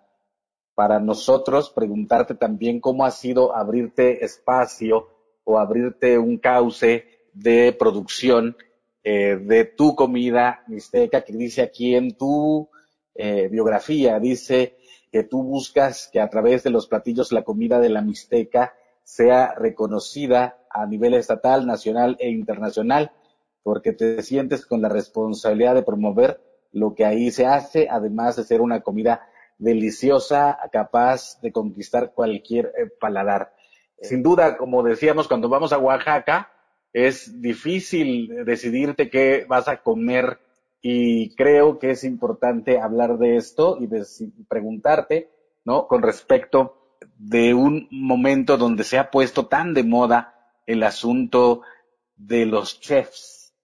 para 0.76 1.00
nosotros 1.00 1.70
preguntarte 1.70 2.36
también 2.36 2.78
cómo 2.78 3.04
ha 3.04 3.10
sido 3.10 3.52
abrirte 3.56 4.24
espacio 4.24 5.08
o 5.42 5.58
abrirte 5.58 6.16
un 6.16 6.38
cauce 6.38 7.06
de 7.32 7.72
producción 7.76 8.56
eh, 9.02 9.37
de 9.40 9.64
tu 9.64 9.95
comida 9.95 10.62
mixteca, 10.66 11.23
que 11.23 11.33
dice 11.33 11.62
aquí 11.62 11.95
en 11.95 12.16
tu 12.16 12.69
eh, 13.14 13.49
biografía, 13.49 14.19
dice 14.21 14.76
que 15.11 15.25
tú 15.25 15.42
buscas 15.42 16.09
que 16.12 16.21
a 16.21 16.28
través 16.28 16.62
de 16.62 16.70
los 16.70 16.87
platillos 16.87 17.33
la 17.33 17.42
comida 17.42 17.81
de 17.81 17.88
la 17.88 18.03
mixteca 18.03 18.74
sea 19.03 19.55
reconocida 19.55 20.59
a 20.70 20.87
nivel 20.87 21.14
estatal, 21.14 21.66
nacional 21.66 22.16
e 22.20 22.31
internacional, 22.31 23.12
porque 23.62 23.92
te 23.92 24.22
sientes 24.22 24.66
con 24.66 24.83
la 24.83 24.88
responsabilidad 24.88 25.74
de 25.74 25.83
promover 25.83 26.40
lo 26.72 26.94
que 26.94 27.05
ahí 27.05 27.31
se 27.31 27.46
hace, 27.46 27.88
además 27.90 28.37
de 28.37 28.44
ser 28.44 28.61
una 28.61 28.81
comida 28.81 29.22
deliciosa, 29.59 30.59
capaz 30.72 31.40
de 31.40 31.53
conquistar 31.53 32.12
cualquier 32.12 32.66
eh, 32.77 32.87
paladar. 33.01 33.53
Sin 34.01 34.22
duda, 34.22 34.57
como 34.57 34.83
decíamos, 34.83 35.29
cuando 35.29 35.48
vamos 35.48 35.72
a 35.72 35.79
Oaxaca, 35.79 36.51
es 36.92 37.40
difícil 37.40 38.44
decidirte 38.44 39.11
qué 39.11 39.44
vas 39.48 39.68
a 39.68 39.83
comer 39.83 40.40
y 40.83 41.35
creo 41.35 41.79
que 41.79 41.90
es 41.90 42.05
importante 42.05 42.81
hablar 42.81 43.18
de 43.18 43.37
esto 43.37 43.79
y 43.81 43.88
preguntarte, 44.48 45.31
¿no? 45.64 45.87
Con 45.87 46.03
respecto 46.03 46.96
de 47.18 47.55
un 47.55 47.88
momento 47.90 48.57
donde 48.57 48.85
se 48.85 48.98
ha 48.98 49.11
puesto 49.11 49.46
tan 49.46 49.74
de 49.74 49.85
moda 49.85 50.35
el 50.66 50.83
asunto 50.83 51.62
de 52.16 52.46
los 52.46 52.81
chefs 52.81 53.55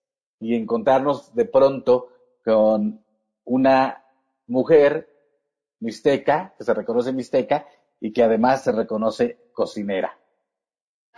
y 0.40 0.54
encontrarnos 0.54 1.34
de 1.34 1.46
pronto 1.46 2.08
con 2.44 3.02
una 3.44 4.04
mujer 4.46 5.08
mixteca, 5.80 6.54
que 6.56 6.64
se 6.64 6.74
reconoce 6.74 7.12
mixteca 7.12 7.66
y 8.00 8.12
que 8.12 8.22
además 8.22 8.64
se 8.64 8.72
reconoce 8.72 9.38
cocinera. 9.52 10.18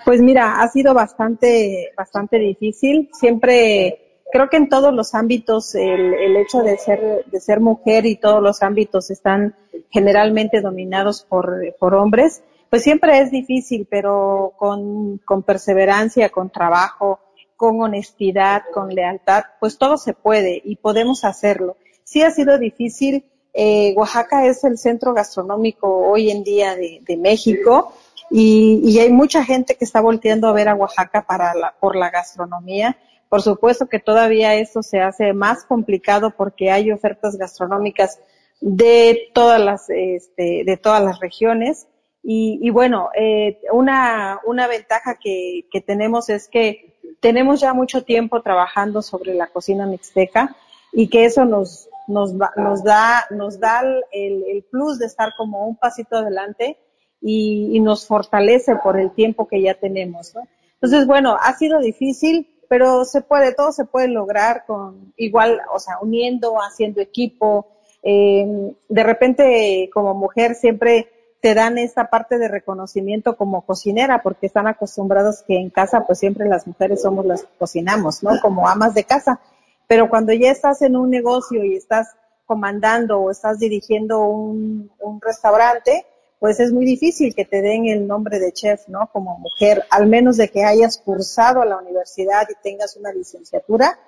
Pues 0.05 0.21
mira, 0.21 0.61
ha 0.61 0.69
sido 0.69 0.95
bastante, 0.95 1.93
bastante 1.97 2.39
difícil. 2.39 3.11
Siempre, 3.13 4.21
creo 4.33 4.49
que 4.49 4.57
en 4.57 4.69
todos 4.69 4.95
los 4.95 5.15
ámbitos 5.15 5.75
el, 5.75 6.15
el 6.15 6.37
hecho 6.37 6.63
de 6.63 6.79
ser, 6.79 7.25
de 7.27 7.41
ser 7.41 7.61
mujer 7.61 8.07
y 8.07 8.17
todos 8.17 8.43
los 8.43 8.63
ámbitos 8.63 9.11
están 9.11 9.55
generalmente 9.91 10.61
dominados 10.61 11.25
por, 11.29 11.75
por 11.79 11.95
hombres. 11.95 12.43
Pues 12.71 12.83
siempre 12.83 13.19
es 13.19 13.31
difícil, 13.31 13.87
pero 13.91 14.53
con, 14.57 15.19
con 15.25 15.43
perseverancia, 15.43 16.29
con 16.29 16.51
trabajo, 16.51 17.19
con 17.57 17.81
honestidad, 17.81 18.63
con 18.73 18.95
lealtad, 18.95 19.43
pues 19.59 19.79
todo 19.79 19.97
se 19.97 20.13
puede 20.13 20.61
y 20.65 20.77
podemos 20.77 21.25
hacerlo. 21.25 21.77
Sí 22.05 22.23
ha 22.23 22.31
sido 22.31 22.59
difícil. 22.59 23.25
Eh, 23.53 23.95
Oaxaca 23.97 24.47
es 24.47 24.63
el 24.63 24.79
centro 24.79 25.13
gastronómico 25.13 25.89
hoy 25.89 26.31
en 26.31 26.45
día 26.45 26.77
de, 26.77 27.01
de 27.03 27.17
México 27.17 27.93
y, 28.31 28.99
hay 28.99 29.11
mucha 29.11 29.45
gente 29.45 29.77
que 29.77 29.85
está 29.85 30.01
volteando 30.01 30.49
a 30.49 30.53
ver 30.53 30.69
a 30.69 30.75
Oaxaca 30.75 31.25
para 31.27 31.55
la, 31.55 31.75
por 31.81 31.97
la 31.97 32.11
gastronomía. 32.11 32.99
Por 33.29 33.43
supuesto 33.43 33.87
que 33.87 33.99
todavía 33.99 34.55
eso 34.55 34.83
se 34.83 35.01
hace 35.01 35.33
más 35.33 35.64
complicado 35.64 36.31
porque 36.31 36.71
hay 36.71 36.91
ofertas 36.93 37.37
gastronómicas 37.37 38.21
de 38.61 39.31
todas 39.35 39.61
las, 39.61 39.88
este, 39.91 40.62
de 40.64 40.77
todas 40.77 41.03
las 41.03 41.21
regiones. 41.21 41.87
Y, 42.23 42.59
y 42.62 42.71
bueno, 42.71 43.11
eh, 43.14 43.61
una, 43.73 44.41
una 44.45 44.67
ventaja 44.67 45.14
que, 45.14 45.67
que 45.71 45.81
tenemos 45.81 46.29
es 46.29 46.49
que 46.49 46.99
tenemos 47.21 47.61
ya 47.61 47.73
mucho 47.73 48.05
tiempo 48.05 48.43
trabajando 48.43 49.03
sobre 49.03 49.35
la 49.35 49.47
cocina 49.47 49.87
mixteca 49.87 50.55
y 50.93 51.09
que 51.09 51.25
eso 51.25 51.45
nos, 51.45 51.88
nos, 52.07 52.35
nos 52.35 52.85
da, 52.85 53.25
nos 53.31 53.59
da 53.59 53.83
el 54.12 54.64
plus 54.71 54.99
de 54.99 55.07
estar 55.07 55.33
como 55.37 55.67
un 55.67 55.77
pasito 55.77 56.17
adelante 56.17 56.79
y, 57.20 57.81
nos 57.81 58.07
fortalece 58.07 58.76
por 58.76 58.98
el 58.98 59.11
tiempo 59.12 59.48
que 59.48 59.62
ya 59.62 59.74
tenemos. 59.74 60.35
¿no? 60.35 60.42
Entonces, 60.74 61.07
bueno, 61.07 61.37
ha 61.40 61.54
sido 61.54 61.81
difícil, 61.81 62.48
pero 62.68 63.04
se 63.04 63.22
puede, 63.22 63.54
todo 63.54 63.72
se 63.72 63.85
puede 63.85 64.09
lograr 64.09 64.64
con 64.66 65.12
igual, 65.16 65.61
o 65.72 65.78
sea, 65.78 65.98
uniendo, 66.00 66.57
haciendo 66.57 67.00
equipo. 67.00 67.66
Eh, 68.02 68.74
de 68.88 69.02
repente, 69.02 69.90
como 69.92 70.14
mujer, 70.14 70.54
siempre 70.54 71.09
te 71.40 71.54
dan 71.54 71.78
esta 71.78 72.11
parte 72.11 72.38
de 72.38 72.48
reconocimiento 72.48 73.37
como 73.37 73.62
cocinera, 73.62 74.22
porque 74.22 74.46
están 74.46 74.66
acostumbrados 74.66 75.42
que 75.42 75.57
en 75.57 75.70
casa, 75.70 76.04
pues 76.07 76.18
siempre 76.18 76.48
las 76.48 76.66
mujeres 76.66 77.02
somos 77.02 77.24
las 77.24 77.42
que 77.42 77.59
cocinamos, 77.59 78.22
¿no? 78.22 78.40
Como 78.40 78.68
amas 78.68 78.94
de 78.94 79.04
casa. 79.04 79.40
Pero 79.87 80.09
cuando 80.11 80.33
ya 80.33 80.50
estás 80.50 80.83
en 80.83 80.96
un 80.96 81.11
negocio 81.11 81.64
y 81.64 81.76
estás 81.76 82.09
comandando 82.44 83.20
o 83.20 83.31
estás 83.31 83.59
dirigiendo 83.59 84.20
un, 84.20 84.90
un 84.98 85.20
restaurante, 85.20 86.04
pues 86.38 86.61
es 86.61 86.72
muy 86.72 86.85
difícil 86.85 87.35
que 87.35 87.44
te 87.44 87.62
den 87.62 87.87
el 87.87 88.07
nombre 88.07 88.38
de 88.38 88.53
chef, 88.53 88.88
¿no? 88.88 89.11
Como 89.12 89.38
mujer, 89.38 89.85
al 89.90 90.07
menos 90.07 90.37
de 90.37 90.48
que 90.48 90.64
hayas 90.64 90.98
cursado 90.98 91.62
a 91.62 91.66
la 91.66 91.79
universidad 91.79 92.46
y 92.48 92.62
tengas 92.62 92.96
una 92.96 93.12
licenciatura, 93.12 93.98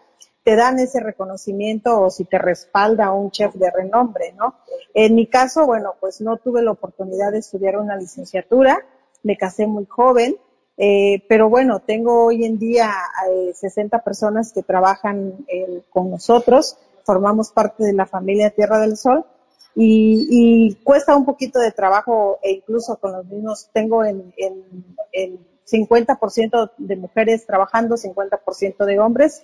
te 0.44 0.56
dan 0.56 0.78
ese 0.78 1.00
reconocimiento 1.00 2.00
o 2.00 2.10
si 2.10 2.24
te 2.24 2.38
respalda 2.38 3.12
un 3.12 3.30
chef 3.30 3.54
de 3.54 3.70
renombre, 3.70 4.32
¿no? 4.32 4.54
En 4.94 5.14
mi 5.14 5.26
caso, 5.26 5.66
bueno, 5.66 5.94
pues 6.00 6.20
no 6.20 6.36
tuve 6.36 6.62
la 6.62 6.70
oportunidad 6.70 7.32
de 7.32 7.38
estudiar 7.38 7.76
una 7.78 7.96
licenciatura, 7.96 8.78
me 9.22 9.36
casé 9.36 9.66
muy 9.66 9.86
joven, 9.86 10.36
eh, 10.76 11.24
pero 11.28 11.50
bueno, 11.50 11.80
tengo 11.80 12.24
hoy 12.24 12.44
en 12.44 12.58
día 12.58 12.90
60 13.54 13.96
eh, 13.96 14.00
personas 14.02 14.52
que 14.52 14.62
trabajan 14.62 15.44
eh, 15.46 15.82
con 15.90 16.10
nosotros, 16.10 16.78
formamos 17.04 17.50
parte 17.50 17.84
de 17.84 17.92
la 17.92 18.06
familia 18.06 18.50
Tierra 18.50 18.78
del 18.78 18.96
Sol 18.96 19.26
y, 19.74 20.74
cuesta 20.82 21.16
un 21.16 21.24
poquito 21.24 21.58
de 21.58 21.72
trabajo 21.72 22.38
e 22.42 22.52
incluso 22.52 22.96
con 22.96 23.12
los 23.12 23.24
mismos, 23.26 23.68
tengo 23.72 24.04
en, 24.04 24.32
en, 24.36 24.64
en 25.12 25.38
50% 25.70 26.72
de 26.76 26.96
mujeres 26.96 27.46
trabajando, 27.46 27.96
50% 27.96 28.84
de 28.84 28.98
hombres 28.98 29.42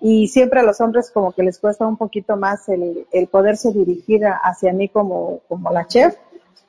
y 0.00 0.28
siempre 0.28 0.60
a 0.60 0.64
los 0.64 0.80
hombres 0.80 1.10
como 1.10 1.32
que 1.32 1.42
les 1.42 1.58
cuesta 1.58 1.86
un 1.86 1.96
poquito 1.96 2.36
más 2.36 2.68
el, 2.68 3.06
el 3.12 3.28
poderse 3.28 3.72
dirigir 3.72 4.22
hacia 4.24 4.72
mí 4.72 4.88
como, 4.88 5.40
como 5.48 5.70
la 5.70 5.86
chef 5.86 6.16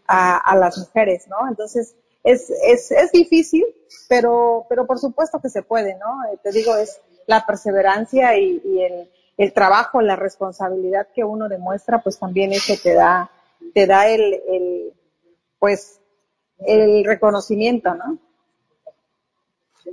a, 0.07 0.37
a 0.37 0.55
las 0.55 0.77
mujeres, 0.77 1.27
¿no? 1.27 1.47
Entonces 1.49 1.95
es, 2.23 2.49
es, 2.49 2.91
es 2.91 3.11
difícil, 3.11 3.65
pero, 4.07 4.65
pero 4.69 4.85
por 4.85 4.99
supuesto 4.99 5.39
que 5.41 5.49
se 5.49 5.63
puede, 5.63 5.95
¿no? 5.95 6.23
Eh, 6.31 6.37
te 6.41 6.51
digo, 6.51 6.75
es 6.75 7.01
la 7.25 7.45
perseverancia 7.45 8.37
y, 8.37 8.61
y 8.63 8.81
el, 8.81 9.09
el 9.37 9.53
trabajo, 9.53 10.01
la 10.01 10.15
responsabilidad 10.15 11.07
que 11.13 11.23
uno 11.23 11.49
demuestra, 11.49 12.01
pues 12.01 12.19
también 12.19 12.51
eso 12.51 12.73
te 12.81 12.93
da, 12.93 13.29
te 13.73 13.87
da 13.87 14.07
el, 14.07 14.21
el 14.47 14.93
pues, 15.59 15.99
el 16.65 17.05
reconocimiento, 17.05 17.93
¿no? 17.95 18.19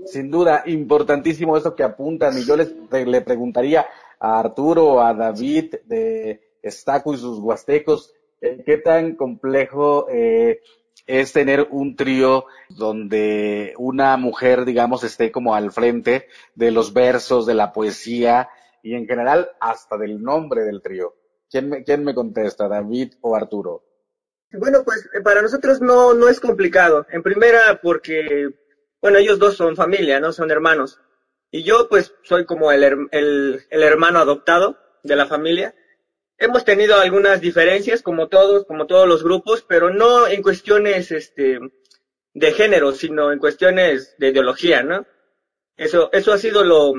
Sin 0.06 0.30
duda, 0.30 0.62
importantísimo 0.66 1.56
eso 1.56 1.74
que 1.74 1.82
apuntan. 1.82 2.36
Y 2.38 2.44
yo 2.44 2.56
les 2.56 2.72
le 2.90 3.20
preguntaría 3.22 3.86
a 4.18 4.38
Arturo, 4.38 5.00
a 5.00 5.14
David 5.14 5.76
de 5.84 6.40
Estaco 6.62 7.14
y 7.14 7.18
sus 7.18 7.38
huastecos, 7.38 8.12
eh, 8.40 8.62
¿qué 8.64 8.78
tan 8.78 9.14
complejo 9.14 10.06
eh, 10.10 10.60
es 11.06 11.32
tener 11.32 11.68
un 11.70 11.96
trío 11.96 12.46
donde 12.68 13.74
una 13.78 14.16
mujer, 14.16 14.64
digamos, 14.64 15.02
esté 15.02 15.32
como 15.32 15.54
al 15.54 15.72
frente 15.72 16.26
de 16.54 16.70
los 16.70 16.92
versos, 16.92 17.46
de 17.46 17.54
la 17.54 17.72
poesía 17.72 18.48
y 18.82 18.94
en 18.94 19.06
general 19.06 19.50
hasta 19.60 19.96
del 19.96 20.22
nombre 20.22 20.62
del 20.62 20.82
trío? 20.82 21.14
¿Quién 21.50 21.68
me, 21.68 21.84
quién 21.84 22.04
me 22.04 22.14
contesta, 22.14 22.68
David 22.68 23.14
o 23.20 23.34
Arturo? 23.34 23.84
Bueno, 24.52 24.82
pues 24.84 25.08
para 25.22 25.42
nosotros 25.42 25.80
no, 25.80 26.14
no 26.14 26.28
es 26.28 26.40
complicado. 26.40 27.06
En 27.10 27.22
primera, 27.22 27.80
porque 27.82 28.48
bueno, 29.00 29.18
ellos 29.18 29.38
dos 29.38 29.56
son 29.56 29.76
familia, 29.76 30.20
¿no? 30.20 30.32
Son 30.32 30.50
hermanos. 30.50 31.00
Y 31.50 31.62
yo, 31.62 31.88
pues, 31.88 32.14
soy 32.22 32.44
como 32.44 32.70
el, 32.70 33.08
el, 33.10 33.62
el 33.70 33.82
hermano 33.82 34.18
adoptado 34.18 34.78
de 35.02 35.16
la 35.16 35.26
familia. 35.26 35.74
Hemos 36.38 36.64
tenido 36.64 36.96
algunas 36.96 37.40
diferencias, 37.40 38.02
como 38.02 38.28
todos, 38.28 38.66
como 38.66 38.86
todos 38.86 39.08
los 39.08 39.22
grupos, 39.22 39.64
pero 39.66 39.90
no 39.90 40.26
en 40.26 40.42
cuestiones, 40.42 41.10
este, 41.10 41.58
de 42.34 42.52
género, 42.52 42.92
sino 42.92 43.32
en 43.32 43.38
cuestiones 43.38 44.16
de 44.18 44.28
ideología, 44.28 44.82
¿no? 44.82 45.06
Eso, 45.76 46.10
eso 46.12 46.32
ha 46.32 46.38
sido 46.38 46.62
lo, 46.62 46.92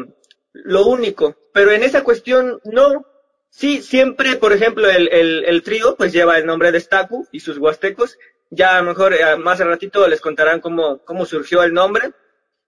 lo 0.53 0.85
único. 0.85 1.37
Pero 1.53 1.71
en 1.71 1.83
esa 1.83 2.03
cuestión, 2.03 2.59
no. 2.63 3.05
Sí, 3.49 3.81
siempre, 3.81 4.37
por 4.37 4.53
ejemplo, 4.53 4.89
el, 4.89 5.09
el, 5.11 5.43
el 5.45 5.63
trío, 5.63 5.95
pues 5.97 6.13
lleva 6.13 6.37
el 6.37 6.45
nombre 6.45 6.71
de 6.71 6.79
Stacu 6.79 7.27
y 7.33 7.41
sus 7.41 7.57
huastecos, 7.57 8.17
ya 8.49 8.77
a 8.77 8.81
lo 8.81 8.89
mejor 8.89 9.13
eh, 9.13 9.35
más 9.37 9.59
al 9.61 9.69
ratito 9.69 10.07
les 10.07 10.21
contarán 10.21 10.59
cómo, 10.59 10.99
cómo 11.03 11.25
surgió 11.25 11.63
el 11.63 11.73
nombre. 11.73 12.11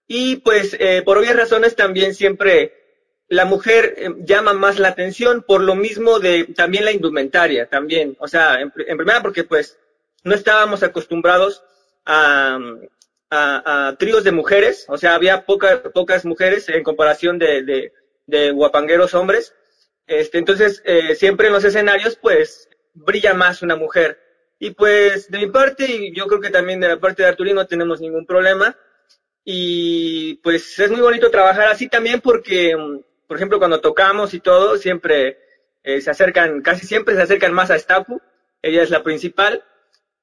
Y 0.06 0.36
pues 0.36 0.76
eh, 0.78 1.02
por 1.04 1.18
obvias 1.18 1.36
razones 1.36 1.76
también 1.76 2.14
siempre 2.14 2.72
la 3.28 3.44
mujer 3.44 3.94
eh, 3.96 4.10
llama 4.20 4.52
más 4.52 4.78
la 4.78 4.88
atención 4.88 5.42
por 5.46 5.62
lo 5.62 5.74
mismo 5.74 6.20
de 6.20 6.44
también 6.44 6.84
la 6.84 6.92
indumentaria 6.92 7.66
también. 7.68 8.16
O 8.18 8.28
sea, 8.28 8.60
en, 8.60 8.72
en 8.76 8.96
primera 8.96 9.22
porque 9.22 9.44
pues 9.44 9.78
no 10.24 10.34
estábamos 10.34 10.82
acostumbrados 10.82 11.62
a, 12.06 12.58
a, 13.34 13.88
a, 13.88 13.96
tríos 13.96 14.24
de 14.24 14.32
mujeres, 14.32 14.86
o 14.88 14.96
sea, 14.96 15.14
había 15.14 15.44
poca, 15.44 15.82
pocas 15.92 16.24
mujeres 16.24 16.68
en 16.68 16.82
comparación 16.82 17.38
de, 17.38 17.62
de, 17.62 17.92
de 18.26 18.50
guapangueros 18.50 19.14
hombres. 19.14 19.54
Este, 20.06 20.38
entonces, 20.38 20.82
eh, 20.84 21.14
siempre 21.14 21.46
en 21.48 21.52
los 21.52 21.64
escenarios, 21.64 22.16
pues, 22.16 22.68
brilla 22.92 23.34
más 23.34 23.62
una 23.62 23.76
mujer. 23.76 24.18
Y 24.58 24.70
pues 24.70 25.30
de 25.30 25.38
mi 25.38 25.46
parte, 25.48 25.84
y 25.86 26.14
yo 26.14 26.26
creo 26.26 26.40
que 26.40 26.50
también 26.50 26.80
de 26.80 26.88
la 26.88 27.00
parte 27.00 27.22
de 27.22 27.28
Arturino 27.28 27.56
no 27.56 27.66
tenemos 27.66 28.00
ningún 28.00 28.24
problema. 28.24 28.76
Y 29.44 30.36
pues 30.36 30.78
es 30.78 30.90
muy 30.90 31.00
bonito 31.00 31.30
trabajar 31.30 31.68
así 31.68 31.88
también 31.88 32.20
porque, 32.20 32.74
por 33.26 33.36
ejemplo, 33.36 33.58
cuando 33.58 33.80
tocamos 33.80 34.32
y 34.32 34.40
todo, 34.40 34.78
siempre 34.78 35.38
eh, 35.82 36.00
se 36.00 36.10
acercan, 36.10 36.62
casi 36.62 36.86
siempre 36.86 37.14
se 37.14 37.22
acercan 37.22 37.52
más 37.52 37.70
a 37.70 37.78
Stapu, 37.78 38.22
ella 38.62 38.82
es 38.82 38.88
la 38.88 39.02
principal, 39.02 39.62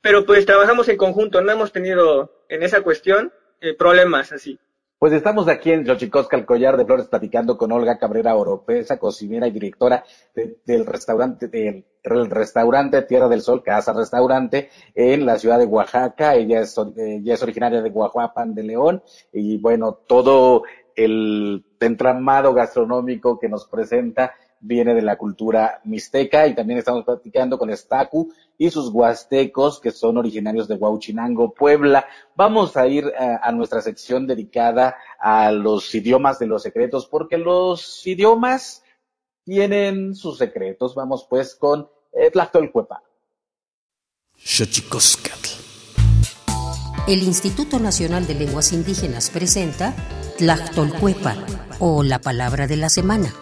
pero 0.01 0.25
pues 0.25 0.47
trabajamos 0.47 0.89
en 0.89 0.97
conjunto, 0.97 1.41
no 1.41 1.51
hemos 1.51 1.71
tenido 1.71 2.40
en 2.51 2.63
esa 2.63 2.81
cuestión 2.81 3.31
eh, 3.61 3.73
problemas 3.73 4.31
así. 4.33 4.59
Pues 4.99 5.13
estamos 5.13 5.47
aquí 5.47 5.71
en 5.71 5.83
Xochicosca, 5.83 6.37
el 6.37 6.45
collar 6.45 6.77
de 6.77 6.85
flores, 6.85 7.07
platicando 7.07 7.57
con 7.57 7.71
Olga 7.71 7.97
Cabrera 7.97 8.35
Oropesa, 8.35 8.99
cocinera 8.99 9.47
y 9.47 9.51
directora 9.51 10.03
del 10.35 10.85
restaurante, 10.85 11.47
del 11.47 12.29
restaurante 12.29 13.01
Tierra 13.03 13.27
del 13.27 13.41
Sol, 13.41 13.63
Casa 13.63 13.93
Restaurante, 13.93 14.69
en 14.93 15.25
la 15.25 15.39
ciudad 15.39 15.57
de 15.57 15.65
Oaxaca. 15.65 16.35
Ella 16.35 16.59
es, 16.59 16.77
originaria 16.77 17.81
de 17.81 17.89
Guajuapan 17.89 18.53
de 18.53 18.61
León. 18.61 19.01
Y 19.33 19.57
bueno, 19.57 19.93
todo 20.05 20.63
el 20.95 21.65
entramado 21.79 22.53
gastronómico 22.53 23.39
que 23.39 23.49
nos 23.49 23.67
presenta 23.67 24.35
viene 24.59 24.93
de 24.93 25.01
la 25.01 25.17
cultura 25.17 25.81
mixteca 25.85 26.45
y 26.45 26.53
también 26.53 26.77
estamos 26.77 27.03
platicando 27.03 27.57
con 27.57 27.71
Estacu 27.71 28.31
y 28.61 28.69
sus 28.69 28.89
huastecos 28.89 29.79
que 29.79 29.89
son 29.89 30.19
originarios 30.19 30.67
de 30.67 30.75
Huauchinango, 30.75 31.51
Puebla. 31.51 32.05
Vamos 32.35 32.77
a 32.77 32.85
ir 32.85 33.05
a, 33.17 33.25
eh, 33.25 33.39
a 33.41 33.51
nuestra 33.51 33.81
sección 33.81 34.27
dedicada 34.27 34.97
a 35.19 35.51
los 35.51 35.95
idiomas 35.95 36.37
de 36.37 36.45
los 36.45 36.61
secretos 36.61 37.07
porque 37.07 37.39
los 37.39 38.05
idiomas 38.05 38.83
tienen 39.43 40.13
sus 40.13 40.37
secretos. 40.37 40.93
Vamos 40.93 41.25
pues 41.27 41.55
con 41.55 41.89
eh, 42.13 42.29
Tlactolcuepa. 42.29 43.01
El 47.07 47.23
Instituto 47.23 47.79
Nacional 47.79 48.27
de 48.27 48.35
Lenguas 48.35 48.73
Indígenas 48.73 49.31
presenta 49.31 49.95
Tlactolcuepa 50.37 51.35
o 51.79 52.03
la 52.03 52.19
palabra 52.19 52.67
de 52.67 52.77
la 52.77 52.89
semana. 52.89 53.33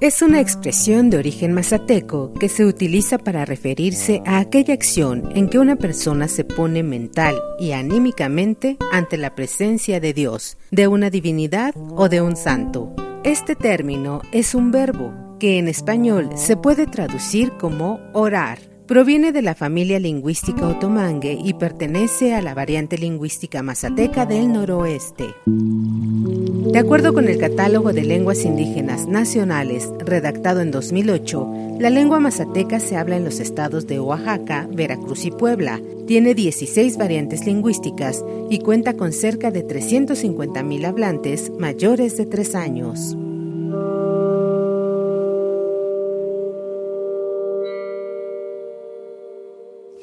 Es 0.00 0.20
una 0.20 0.40
expresión 0.40 1.08
de 1.08 1.16
origen 1.16 1.52
mazateco 1.52 2.34
que 2.34 2.48
se 2.48 2.64
utiliza 2.64 3.18
para 3.18 3.44
referirse 3.44 4.20
a 4.26 4.38
aquella 4.38 4.74
acción 4.74 5.30
en 5.34 5.48
que 5.48 5.58
una 5.58 5.76
persona 5.76 6.26
se 6.26 6.44
pone 6.44 6.82
mental 6.82 7.36
y 7.58 7.72
anímicamente 7.72 8.76
ante 8.90 9.16
la 9.16 9.34
presencia 9.34 10.00
de 10.00 10.12
Dios, 10.12 10.58
de 10.70 10.88
una 10.88 11.08
divinidad 11.08 11.72
o 11.96 12.08
de 12.08 12.20
un 12.20 12.36
santo. 12.36 12.94
Este 13.22 13.54
término 13.54 14.20
es 14.32 14.54
un 14.54 14.72
verbo 14.72 15.36
que 15.38 15.58
en 15.58 15.68
español 15.68 16.30
se 16.34 16.56
puede 16.56 16.86
traducir 16.86 17.52
como 17.52 18.00
orar 18.12 18.71
Proviene 18.92 19.32
de 19.32 19.40
la 19.40 19.54
familia 19.54 19.98
lingüística 19.98 20.68
otomangue 20.68 21.32
y 21.42 21.54
pertenece 21.54 22.34
a 22.34 22.42
la 22.42 22.52
variante 22.52 22.98
lingüística 22.98 23.62
mazateca 23.62 24.26
del 24.26 24.52
noroeste. 24.52 25.34
De 25.46 26.78
acuerdo 26.78 27.14
con 27.14 27.26
el 27.26 27.38
Catálogo 27.38 27.94
de 27.94 28.04
Lenguas 28.04 28.44
Indígenas 28.44 29.06
Nacionales, 29.06 29.88
redactado 30.00 30.60
en 30.60 30.70
2008, 30.70 31.78
la 31.78 31.88
lengua 31.88 32.20
mazateca 32.20 32.80
se 32.80 32.98
habla 32.98 33.16
en 33.16 33.24
los 33.24 33.40
estados 33.40 33.86
de 33.86 33.98
Oaxaca, 33.98 34.68
Veracruz 34.70 35.24
y 35.24 35.30
Puebla. 35.30 35.80
Tiene 36.06 36.34
16 36.34 36.98
variantes 36.98 37.46
lingüísticas 37.46 38.22
y 38.50 38.58
cuenta 38.58 38.92
con 38.92 39.14
cerca 39.14 39.50
de 39.50 39.66
350.000 39.66 40.84
hablantes 40.84 41.50
mayores 41.58 42.18
de 42.18 42.26
3 42.26 42.54
años. 42.56 43.16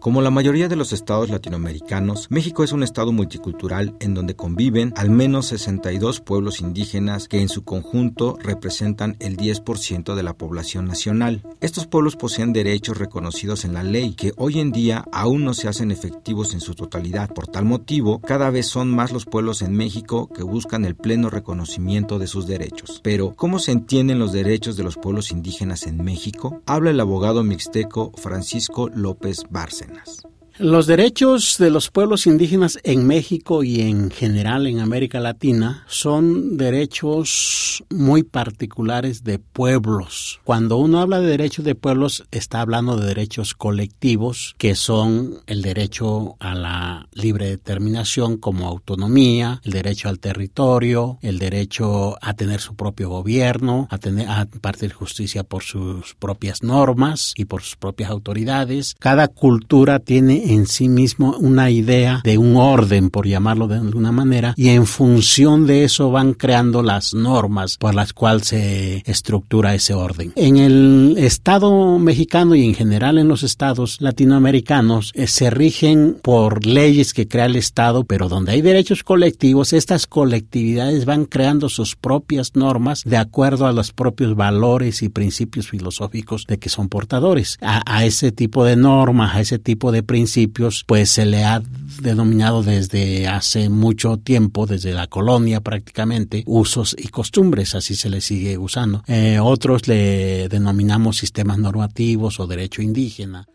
Como 0.00 0.22
la 0.22 0.30
mayoría 0.30 0.68
de 0.68 0.76
los 0.76 0.94
estados 0.94 1.28
latinoamericanos, 1.28 2.30
México 2.30 2.64
es 2.64 2.72
un 2.72 2.82
estado 2.82 3.12
multicultural 3.12 3.94
en 4.00 4.14
donde 4.14 4.34
conviven 4.34 4.94
al 4.96 5.10
menos 5.10 5.48
62 5.48 6.22
pueblos 6.22 6.62
indígenas 6.62 7.28
que 7.28 7.42
en 7.42 7.50
su 7.50 7.64
conjunto 7.64 8.38
representan 8.42 9.16
el 9.20 9.36
10% 9.36 10.14
de 10.14 10.22
la 10.22 10.32
población 10.32 10.86
nacional. 10.86 11.42
Estos 11.60 11.86
pueblos 11.86 12.16
poseen 12.16 12.54
derechos 12.54 12.96
reconocidos 12.96 13.66
en 13.66 13.74
la 13.74 13.82
ley 13.82 14.14
que 14.14 14.32
hoy 14.38 14.58
en 14.58 14.72
día 14.72 15.04
aún 15.12 15.44
no 15.44 15.52
se 15.52 15.68
hacen 15.68 15.90
efectivos 15.90 16.54
en 16.54 16.60
su 16.60 16.74
totalidad. 16.74 17.28
Por 17.34 17.48
tal 17.48 17.66
motivo, 17.66 18.20
cada 18.22 18.48
vez 18.48 18.68
son 18.68 18.90
más 18.90 19.12
los 19.12 19.26
pueblos 19.26 19.60
en 19.60 19.74
México 19.74 20.30
que 20.34 20.42
buscan 20.42 20.86
el 20.86 20.96
pleno 20.96 21.28
reconocimiento 21.28 22.18
de 22.18 22.26
sus 22.26 22.46
derechos. 22.46 23.00
Pero, 23.04 23.34
¿cómo 23.36 23.58
se 23.58 23.72
entienden 23.72 24.18
los 24.18 24.32
derechos 24.32 24.78
de 24.78 24.82
los 24.82 24.96
pueblos 24.96 25.30
indígenas 25.30 25.86
en 25.86 26.02
México? 26.02 26.62
Habla 26.64 26.88
el 26.88 27.00
abogado 27.00 27.44
mixteco 27.44 28.12
Francisco 28.16 28.88
López 28.88 29.44
Yes. 29.90 30.29
Los 30.62 30.86
derechos 30.86 31.56
de 31.56 31.70
los 31.70 31.90
pueblos 31.90 32.26
indígenas 32.26 32.78
en 32.84 33.06
México 33.06 33.64
y 33.64 33.80
en 33.80 34.10
general 34.10 34.66
en 34.66 34.80
América 34.80 35.18
Latina 35.18 35.86
son 35.88 36.58
derechos 36.58 37.82
muy 37.88 38.24
particulares 38.24 39.24
de 39.24 39.38
pueblos. 39.38 40.38
Cuando 40.44 40.76
uno 40.76 41.00
habla 41.00 41.18
de 41.18 41.28
derechos 41.28 41.64
de 41.64 41.74
pueblos, 41.74 42.24
está 42.30 42.60
hablando 42.60 42.98
de 42.98 43.06
derechos 43.06 43.54
colectivos, 43.54 44.54
que 44.58 44.74
son 44.74 45.38
el 45.46 45.62
derecho 45.62 46.36
a 46.40 46.54
la 46.54 47.08
libre 47.14 47.46
determinación 47.46 48.36
como 48.36 48.68
autonomía, 48.68 49.62
el 49.64 49.72
derecho 49.72 50.10
al 50.10 50.18
territorio, 50.18 51.16
el 51.22 51.38
derecho 51.38 52.18
a 52.20 52.34
tener 52.34 52.60
su 52.60 52.74
propio 52.74 53.08
gobierno, 53.08 53.88
a 53.90 53.96
tener 53.96 54.28
a 54.28 54.44
partir 54.60 54.92
justicia 54.92 55.42
por 55.42 55.62
sus 55.62 56.14
propias 56.16 56.62
normas 56.62 57.32
y 57.34 57.46
por 57.46 57.62
sus 57.62 57.76
propias 57.76 58.10
autoridades. 58.10 58.94
Cada 58.98 59.26
cultura 59.28 60.00
tiene 60.00 60.49
en 60.50 60.66
sí 60.66 60.88
mismo 60.88 61.36
una 61.38 61.70
idea 61.70 62.20
de 62.24 62.38
un 62.38 62.56
orden, 62.56 63.10
por 63.10 63.26
llamarlo 63.26 63.68
de 63.68 63.76
alguna 63.76 64.12
manera, 64.12 64.54
y 64.56 64.70
en 64.70 64.86
función 64.86 65.66
de 65.66 65.84
eso 65.84 66.10
van 66.10 66.34
creando 66.34 66.82
las 66.82 67.14
normas 67.14 67.76
por 67.76 67.94
las 67.94 68.12
cuales 68.12 68.48
se 68.48 69.02
estructura 69.06 69.74
ese 69.74 69.94
orden. 69.94 70.32
En 70.36 70.56
el 70.56 71.14
Estado 71.18 71.98
mexicano 71.98 72.54
y 72.54 72.64
en 72.64 72.74
general 72.74 73.18
en 73.18 73.28
los 73.28 73.42
estados 73.42 74.00
latinoamericanos 74.00 75.12
eh, 75.14 75.26
se 75.26 75.50
rigen 75.50 76.16
por 76.22 76.66
leyes 76.66 77.14
que 77.14 77.28
crea 77.28 77.46
el 77.46 77.56
Estado, 77.56 78.04
pero 78.04 78.28
donde 78.28 78.52
hay 78.52 78.62
derechos 78.62 79.04
colectivos, 79.04 79.72
estas 79.72 80.06
colectividades 80.06 81.04
van 81.04 81.26
creando 81.26 81.68
sus 81.68 81.96
propias 81.96 82.56
normas 82.56 83.02
de 83.04 83.16
acuerdo 83.16 83.66
a 83.66 83.72
los 83.72 83.92
propios 83.92 84.34
valores 84.34 85.02
y 85.02 85.08
principios 85.08 85.68
filosóficos 85.68 86.46
de 86.46 86.58
que 86.58 86.68
son 86.68 86.88
portadores. 86.88 87.58
A, 87.60 87.82
a 87.86 88.04
ese 88.04 88.32
tipo 88.32 88.64
de 88.64 88.76
normas, 88.76 89.36
a 89.36 89.40
ese 89.40 89.58
tipo 89.58 89.92
de 89.92 90.02
principios, 90.02 90.39
pues 90.48 91.10
se 91.10 91.26
le 91.26 91.44
ha 91.44 91.62
denominado 92.00 92.62
desde 92.62 93.28
hace 93.28 93.68
mucho 93.68 94.16
tiempo, 94.16 94.66
desde 94.66 94.92
la 94.92 95.06
colonia 95.06 95.60
prácticamente, 95.60 96.42
usos 96.46 96.96
y 96.98 97.08
costumbres, 97.08 97.74
así 97.74 97.94
se 97.94 98.10
le 98.10 98.20
sigue 98.20 98.58
usando. 98.58 99.02
Eh, 99.06 99.38
otros 99.40 99.86
le 99.88 100.48
denominamos 100.48 101.18
sistemas 101.18 101.58
normativos 101.58 102.40
o 102.40 102.46
derecho 102.46 102.82
indígena. 102.82 103.46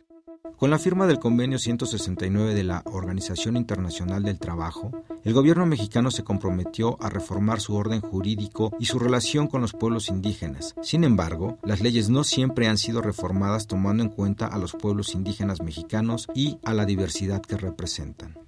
Con 0.58 0.70
la 0.70 0.80
firma 0.80 1.06
del 1.06 1.20
convenio 1.20 1.60
169 1.60 2.54
de 2.54 2.64
la 2.64 2.82
Organización 2.86 3.58
Internacional 3.58 4.24
del 4.24 4.40
Trabajo, 4.40 4.92
el 5.26 5.34
gobierno 5.34 5.66
mexicano 5.66 6.12
se 6.12 6.24
comprometió 6.24 6.98
a 7.02 7.10
reformar 7.10 7.60
su 7.60 7.76
orden 7.76 8.00
jurídico 8.00 8.72
y 8.80 8.86
su 8.86 8.98
relación 8.98 9.48
con 9.48 9.62
los 9.62 9.74
pueblos 9.74 10.08
indígenas. 10.08 10.74
Sin 10.82 11.04
embargo, 11.04 11.58
las 11.64 11.82
leyes 11.82 12.10
no 12.10 12.24
siempre 12.24 12.68
han 12.70 12.78
sido 12.78 13.02
reformadas 13.02 13.68
tomando 13.68 14.02
en 14.04 14.10
cuenta 14.10 14.48
a 14.48 14.58
los 14.58 14.72
pueblos 14.72 15.14
indígenas 15.14 15.62
mexicanos 15.62 16.28
y 16.34 16.58
a 16.64 16.74
la 16.74 16.86
diversidad 16.86 17.42
que 17.42 17.58
representan. 17.58 18.45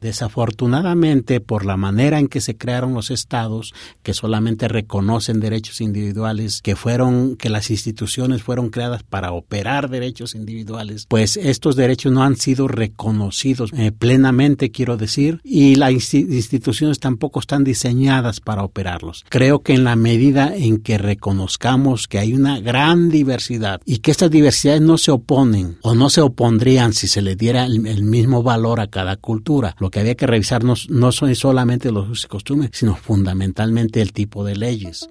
Desafortunadamente, 0.00 1.40
por 1.40 1.64
la 1.64 1.76
manera 1.76 2.18
en 2.18 2.28
que 2.28 2.40
se 2.40 2.56
crearon 2.56 2.94
los 2.94 3.10
estados, 3.10 3.74
que 4.02 4.14
solamente 4.14 4.68
reconocen 4.68 5.40
derechos 5.40 5.80
individuales, 5.80 6.62
que 6.62 6.76
fueron, 6.76 7.36
que 7.36 7.50
las 7.50 7.70
instituciones 7.70 8.42
fueron 8.42 8.70
creadas 8.70 9.02
para 9.02 9.32
operar 9.32 9.90
derechos 9.90 10.34
individuales, 10.34 11.06
pues 11.08 11.36
estos 11.36 11.76
derechos 11.76 12.12
no 12.12 12.22
han 12.22 12.36
sido 12.36 12.68
reconocidos 12.68 13.72
eh, 13.76 13.92
plenamente, 13.92 14.70
quiero 14.70 14.96
decir, 14.96 15.40
y 15.44 15.74
las 15.74 15.92
instituciones 16.14 17.00
tampoco 17.00 17.40
están 17.40 17.64
diseñadas 17.64 18.40
para 18.40 18.62
operarlos. 18.62 19.24
Creo 19.28 19.60
que 19.60 19.74
en 19.74 19.84
la 19.84 19.96
medida 19.96 20.54
en 20.54 20.78
que 20.78 20.98
reconozcamos 20.98 22.08
que 22.08 22.18
hay 22.18 22.32
una 22.34 22.60
gran 22.60 23.08
diversidad 23.08 23.80
y 23.84 23.98
que 23.98 24.10
estas 24.10 24.30
diversidades 24.30 24.82
no 24.82 24.98
se 24.98 25.10
oponen 25.10 25.78
o 25.82 25.94
no 25.94 26.10
se 26.10 26.20
opondrían 26.20 26.92
si 26.92 27.08
se 27.08 27.22
le 27.22 27.36
diera 27.36 27.64
el, 27.64 27.86
el 27.86 28.04
mismo 28.04 28.42
valor 28.42 28.80
a 28.80 28.88
cada 28.88 29.16
cultura, 29.16 29.74
lo 29.88 29.90
que 29.90 30.00
había 30.00 30.16
que 30.16 30.26
revisar 30.26 30.64
no, 30.64 30.76
son 31.12 31.34
solamente 31.34 31.90
los 31.90 32.10
usos 32.10 32.26
y 32.26 32.28
costumbres, 32.28 32.72
sino 32.74 32.94
fundamentalmente 32.94 34.02
el 34.02 34.12
tipo 34.12 34.44
de 34.44 34.54
leyes. 34.54 35.08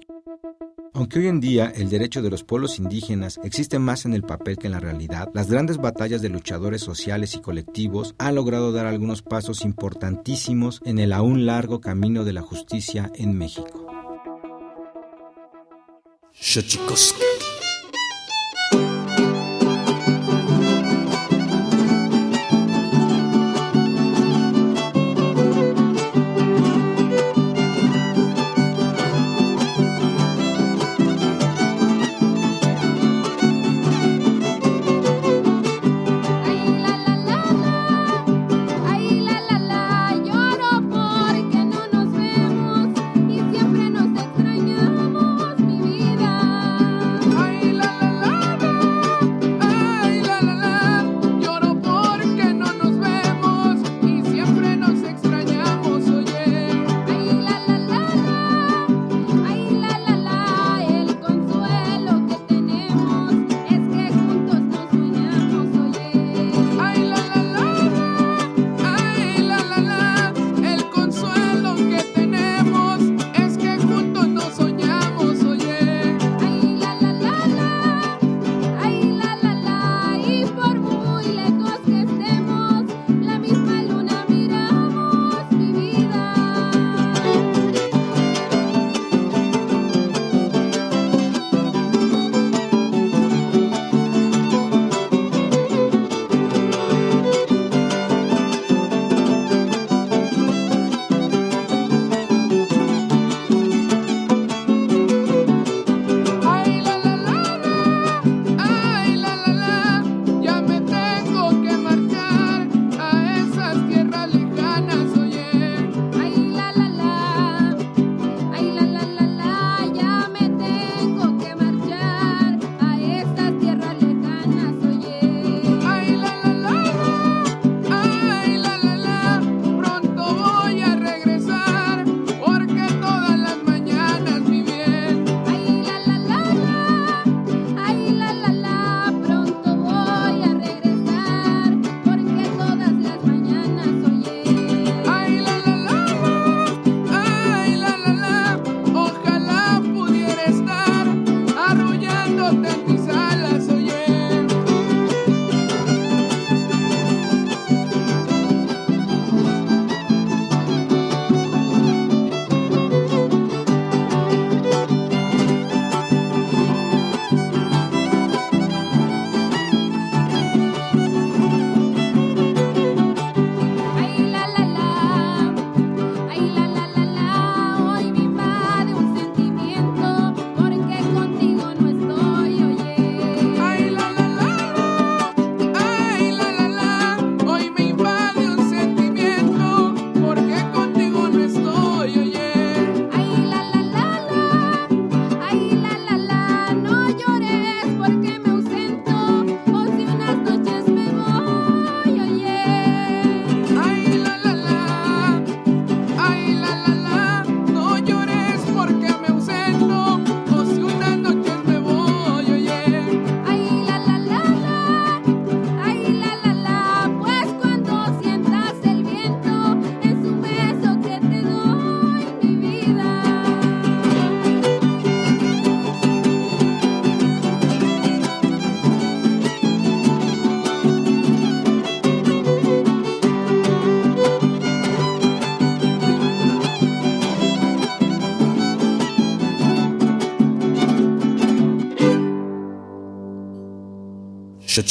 Aunque 0.94 1.18
hoy 1.18 1.26
en 1.26 1.40
día 1.40 1.72
el 1.74 1.90
derecho 1.90 2.22
de 2.22 2.30
los 2.30 2.44
pueblos 2.44 2.78
indígenas 2.78 3.40
existe 3.42 3.80
más 3.80 4.04
en 4.04 4.14
el 4.14 4.22
papel 4.22 4.56
que 4.56 4.68
en 4.68 4.74
la 4.74 4.78
realidad, 4.78 5.30
las 5.34 5.50
grandes 5.50 5.78
batallas 5.78 6.22
de 6.22 6.28
luchadores 6.28 6.80
sociales 6.80 7.34
y 7.34 7.40
colectivos 7.40 8.14
han 8.18 8.36
logrado 8.36 8.70
dar 8.70 8.86
algunos 8.86 9.20
pasos 9.20 9.64
importantísimos 9.64 10.80
en 10.84 11.00
el 11.00 11.12
aún 11.12 11.44
largo 11.44 11.80
camino 11.80 12.22
de 12.22 12.34
la 12.34 12.42
justicia 12.42 13.10
en 13.16 13.36
México. 13.36 13.84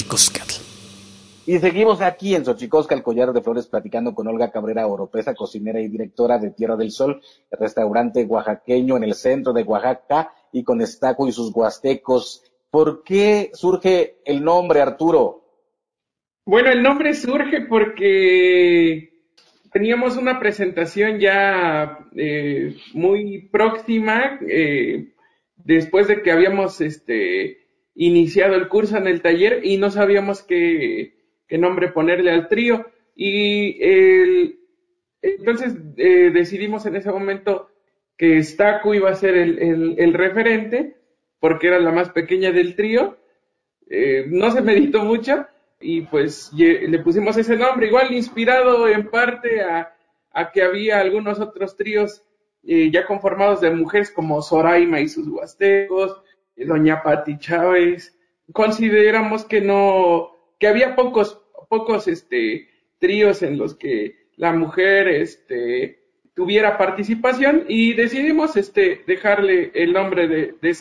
Xochicoscatl. 0.07 0.61
Y 1.45 1.59
seguimos 1.59 2.01
aquí 2.01 2.35
en 2.35 2.43
Xochicosca, 2.43 2.95
el 2.95 3.03
collar 3.03 3.31
de 3.31 3.41
flores, 3.41 3.67
platicando 3.67 4.13
con 4.13 4.27
Olga 4.27 4.51
Cabrera 4.51 4.87
Oropesa, 4.87 5.33
cocinera 5.33 5.79
y 5.79 5.87
directora 5.87 6.37
de 6.37 6.51
Tierra 6.51 6.75
del 6.75 6.91
Sol, 6.91 7.21
el 7.51 7.59
restaurante 7.59 8.25
oaxaqueño 8.25 8.97
en 8.97 9.03
el 9.03 9.13
centro 9.13 9.53
de 9.53 9.63
Oaxaca, 9.63 10.33
y 10.51 10.63
con 10.63 10.81
Estaco 10.81 11.27
y 11.27 11.31
sus 11.31 11.53
huastecos. 11.53 12.43
¿Por 12.69 13.03
qué 13.03 13.51
surge 13.53 14.17
el 14.25 14.43
nombre, 14.43 14.81
Arturo? 14.81 15.43
Bueno, 16.45 16.69
el 16.69 16.81
nombre 16.81 17.13
surge 17.13 17.61
porque 17.61 19.09
teníamos 19.71 20.17
una 20.17 20.39
presentación 20.39 21.19
ya 21.19 21.97
eh, 22.15 22.75
muy 22.93 23.47
próxima, 23.49 24.39
eh, 24.47 25.13
después 25.55 26.07
de 26.07 26.21
que 26.21 26.31
habíamos 26.31 26.81
este, 26.81 27.66
iniciado 27.97 28.55
el 28.55 28.69
curso 28.69 28.95
en 28.97 29.07
el 29.07 29.21
taller 29.21 29.65
y 29.65 29.77
no 29.77 29.91
sabíamos 29.91 30.43
qué 30.43 31.13
nombre 31.51 31.89
ponerle 31.89 32.31
al 32.31 32.47
trío. 32.47 32.85
Y 33.15 33.77
entonces 35.21 35.73
eh, 35.97 36.31
decidimos 36.31 36.85
en 36.85 36.95
ese 36.95 37.11
momento 37.11 37.69
que 38.17 38.41
Staku 38.43 38.93
iba 38.93 39.09
a 39.09 39.15
ser 39.15 39.35
el, 39.35 40.13
referente, 40.13 40.97
porque 41.39 41.67
era 41.67 41.79
la 41.79 41.91
más 41.91 42.09
pequeña 42.09 42.51
del 42.51 42.75
trío. 42.75 43.17
Eh, 43.89 44.25
no 44.27 44.51
se 44.51 44.61
meditó 44.61 45.03
mucho 45.03 45.45
y 45.79 46.01
pues 46.01 46.51
le 46.53 46.99
pusimos 46.99 47.37
ese 47.37 47.55
nombre, 47.55 47.87
igual 47.87 48.11
inspirado 48.13 48.87
en 48.87 49.09
parte 49.09 49.61
a, 49.61 49.93
que 50.53 50.63
había 50.63 50.99
algunos 50.99 51.39
otros 51.39 51.75
tríos 51.75 52.23
eh, 52.63 52.89
ya 52.91 53.05
conformados 53.05 53.61
de 53.61 53.71
mujeres 53.71 54.11
como 54.11 54.41
Soraima 54.41 54.99
y 54.99 55.07
sus 55.07 55.27
huastecos, 55.27 56.21
Doña 56.65 57.03
Pati 57.03 57.37
Chávez. 57.37 58.17
Consideramos 58.51 59.45
que 59.45 59.61
no, 59.61 60.31
que 60.59 60.67
había 60.67 60.95
pocos, 60.95 61.41
pocos 61.69 62.07
este, 62.07 62.69
tríos 62.99 63.43
en 63.43 63.57
los 63.57 63.75
que 63.75 64.27
la 64.37 64.53
mujer 64.53 65.07
este, 65.07 65.99
tuviera 66.33 66.77
participación 66.77 67.65
y 67.67 67.93
decidimos 67.93 68.55
este, 68.57 69.03
dejarle 69.07 69.71
el 69.73 69.93
nombre 69.93 70.27
de, 70.27 70.55
de 70.61 70.77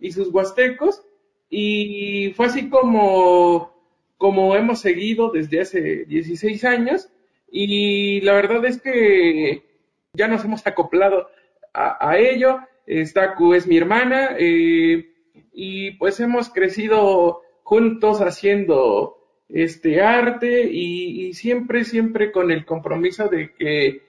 y 0.00 0.12
sus 0.12 0.28
huastecos 0.28 1.02
y 1.48 2.32
fue 2.34 2.46
así 2.46 2.68
como, 2.68 3.72
como 4.16 4.56
hemos 4.56 4.80
seguido 4.80 5.30
desde 5.30 5.60
hace 5.60 6.04
16 6.06 6.64
años 6.64 7.08
y 7.50 8.20
la 8.22 8.32
verdad 8.32 8.64
es 8.64 8.80
que 8.80 9.62
ya 10.14 10.28
nos 10.28 10.44
hemos 10.44 10.66
acoplado 10.66 11.28
a, 11.72 12.16
ello. 12.18 12.60
Staku 12.86 13.54
es 13.54 13.66
mi 13.66 13.76
hermana 13.76 14.36
eh, 14.38 15.10
y 15.52 15.92
pues 15.92 16.20
hemos 16.20 16.50
crecido 16.50 17.42
juntos 17.62 18.20
haciendo 18.20 19.16
este 19.48 20.02
arte 20.02 20.64
y, 20.64 21.32
siempre, 21.34 21.84
siempre 21.84 22.32
con 22.32 22.50
el 22.50 22.64
compromiso 22.64 23.28
de 23.28 23.52
que 23.54 24.02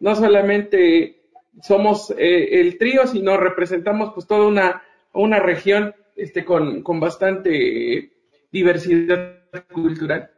no 0.00 0.14
solamente 0.14 1.16
somos 1.62 2.10
eh, 2.16 2.60
el 2.60 2.78
trío, 2.78 3.06
sino 3.06 3.36
representamos 3.36 4.12
pues 4.14 4.26
toda 4.26 4.46
una, 4.46 4.82
una 5.12 5.40
región 5.40 5.94
este, 6.16 6.44
con, 6.44 6.82
con 6.82 7.00
bastante 7.00 8.12
diversidad 8.50 9.42
cultural. 9.72 10.30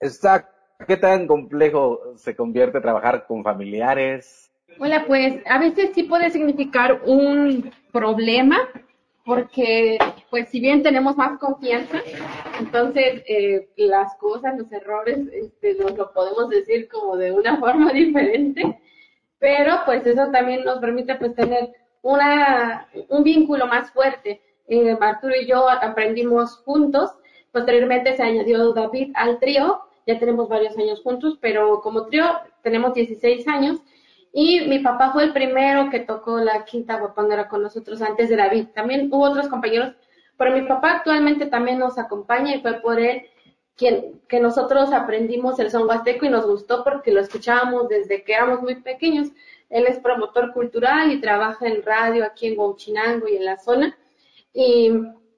Está, 0.00 0.50
¿qué 0.86 0.96
tan 0.96 1.26
complejo 1.26 2.14
se 2.16 2.34
convierte 2.34 2.80
trabajar 2.80 3.26
con 3.26 3.42
familiares? 3.42 4.43
Hola, 4.80 5.04
pues 5.06 5.40
a 5.46 5.58
veces 5.58 5.90
sí 5.94 6.02
puede 6.02 6.30
significar 6.30 7.02
un 7.04 7.70
problema 7.92 8.58
porque 9.24 9.98
pues 10.30 10.48
si 10.48 10.60
bien 10.60 10.82
tenemos 10.82 11.16
más 11.16 11.38
confianza, 11.38 12.02
entonces 12.58 13.22
eh, 13.26 13.68
las 13.76 14.16
cosas, 14.16 14.58
los 14.58 14.70
errores, 14.72 15.18
este, 15.32 15.74
nos 15.74 15.96
lo 15.96 16.12
podemos 16.12 16.48
decir 16.48 16.88
como 16.88 17.16
de 17.16 17.30
una 17.30 17.56
forma 17.60 17.92
diferente, 17.92 18.80
pero 19.38 19.80
pues 19.86 20.04
eso 20.06 20.30
también 20.32 20.64
nos 20.64 20.80
permite 20.80 21.14
pues 21.14 21.34
tener 21.34 21.70
una, 22.02 22.88
un 23.08 23.22
vínculo 23.22 23.66
más 23.66 23.92
fuerte. 23.92 24.42
Eh, 24.66 24.96
Arturo 25.00 25.34
y 25.40 25.46
yo 25.46 25.68
aprendimos 25.68 26.56
juntos, 26.58 27.12
posteriormente 27.52 28.16
se 28.16 28.22
añadió 28.22 28.72
David 28.72 29.12
al 29.14 29.38
trío, 29.38 29.82
ya 30.06 30.18
tenemos 30.18 30.48
varios 30.48 30.76
años 30.76 31.00
juntos, 31.02 31.38
pero 31.40 31.80
como 31.80 32.06
trío 32.06 32.24
tenemos 32.62 32.92
16 32.92 33.46
años 33.46 33.80
y 34.36 34.62
mi 34.62 34.80
papá 34.80 35.12
fue 35.12 35.22
el 35.22 35.32
primero 35.32 35.90
que 35.90 36.00
tocó 36.00 36.38
la 36.40 36.64
quinta 36.64 36.98
guapanguera 36.98 37.46
con 37.48 37.62
nosotros 37.62 38.02
antes 38.02 38.28
de 38.28 38.34
David. 38.34 38.66
También 38.74 39.08
hubo 39.12 39.22
otros 39.22 39.46
compañeros, 39.46 39.94
pero 40.36 40.50
mi 40.50 40.62
papá 40.62 40.96
actualmente 40.96 41.46
también 41.46 41.78
nos 41.78 41.98
acompaña 41.98 42.52
y 42.52 42.60
fue 42.60 42.80
por 42.80 42.98
él 42.98 43.22
quien, 43.76 44.20
que 44.28 44.40
nosotros 44.40 44.92
aprendimos 44.92 45.60
el 45.60 45.70
son 45.70 45.86
huasteco 45.86 46.26
y 46.26 46.30
nos 46.30 46.46
gustó 46.46 46.82
porque 46.82 47.12
lo 47.12 47.20
escuchábamos 47.20 47.88
desde 47.88 48.24
que 48.24 48.34
éramos 48.34 48.60
muy 48.60 48.74
pequeños. 48.82 49.28
Él 49.70 49.86
es 49.86 50.00
promotor 50.00 50.52
cultural 50.52 51.12
y 51.12 51.20
trabaja 51.20 51.68
en 51.68 51.84
radio 51.84 52.24
aquí 52.24 52.48
en 52.48 52.58
Huachinango 52.58 53.28
y 53.28 53.36
en 53.36 53.44
la 53.44 53.56
zona. 53.58 53.96
Y 54.52 54.90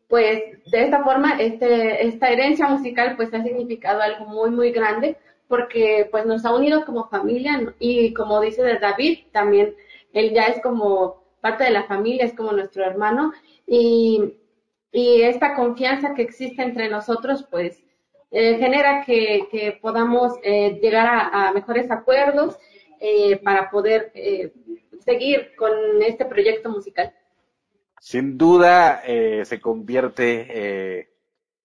pues 0.08 0.42
de 0.70 0.84
esta 0.84 1.04
forma, 1.04 1.38
este, 1.38 2.06
esta 2.06 2.30
herencia 2.30 2.66
musical 2.66 3.14
pues 3.16 3.34
ha 3.34 3.42
significado 3.42 4.00
algo 4.00 4.24
muy, 4.24 4.48
muy 4.48 4.70
grande 4.70 5.18
porque 5.48 6.08
pues 6.10 6.26
nos 6.26 6.44
ha 6.44 6.54
unido 6.54 6.84
como 6.84 7.08
familia 7.08 7.74
y 7.78 8.12
como 8.14 8.40
dice 8.40 8.62
David, 8.80 9.20
también 9.32 9.74
él 10.12 10.32
ya 10.32 10.46
es 10.46 10.60
como 10.60 11.22
parte 11.40 11.64
de 11.64 11.70
la 11.70 11.84
familia, 11.84 12.24
es 12.24 12.34
como 12.34 12.52
nuestro 12.52 12.84
hermano 12.84 13.32
y, 13.66 14.34
esta 14.92 15.54
confianza 15.54 16.14
que 16.14 16.22
existe 16.22 16.62
entre 16.62 16.88
nosotros 16.88 17.46
pues 17.50 17.84
eh, 18.30 18.56
genera 18.56 19.04
que, 19.04 19.78
podamos 19.82 20.38
eh, 20.42 20.78
llegar 20.80 21.06
a, 21.06 21.52
mejores 21.52 21.90
acuerdos 21.90 22.56
eh, 22.98 23.36
para 23.44 23.70
poder 23.70 24.10
seguir 25.04 25.54
con 25.54 25.70
este 26.00 26.24
proyecto 26.24 26.70
musical. 26.70 27.12
Sin 28.00 28.38
duda 28.38 29.02
se 29.04 29.60
convierte 29.60 31.10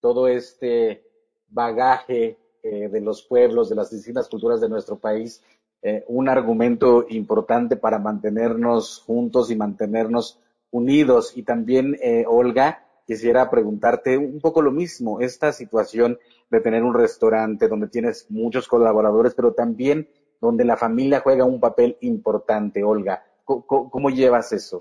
todo 0.02 0.28
este 0.28 1.06
bagaje 1.48 2.38
eh, 2.64 2.90
de 2.90 3.02
los 3.02 3.24
pueblos, 3.24 3.70
de 3.70 3.76
las 3.76 3.90
distintas 3.90 4.30
culturas 4.30 4.62
de 4.62 4.70
nuestro 4.70 5.00
país, 5.00 5.44
eh, 5.82 6.04
un 6.08 6.30
argumento 6.30 7.08
importante 7.10 7.76
para 7.76 7.98
mantenernos 7.98 9.02
juntos 9.04 9.50
y 9.50 9.56
mantenernos 9.56 10.40
unidos. 10.70 11.36
Y 11.36 11.42
también, 11.42 11.98
eh, 12.04 12.24
Olga, 12.28 12.86
quisiera 13.08 13.50
preguntarte 13.50 14.16
un 14.16 14.40
poco 14.40 14.62
lo 14.62 14.72
mismo, 14.72 15.22
esta 15.22 15.52
situación 15.54 16.20
de 16.52 16.62
tener 16.62 16.84
un 16.84 16.94
restaurante 16.94 17.68
donde 17.68 17.88
tienes 17.88 18.28
muchos 18.30 18.68
colaboradores, 18.68 19.34
pero 19.34 19.54
también 19.54 20.08
donde 20.40 20.64
la 20.64 20.78
familia 20.78 21.22
juega 21.22 21.46
un 21.46 21.60
papel 21.60 21.98
importante, 22.02 22.84
Olga. 22.84 23.26
¿Cómo, 23.44 24.12
llevas 24.12 24.54
eso? 24.54 24.80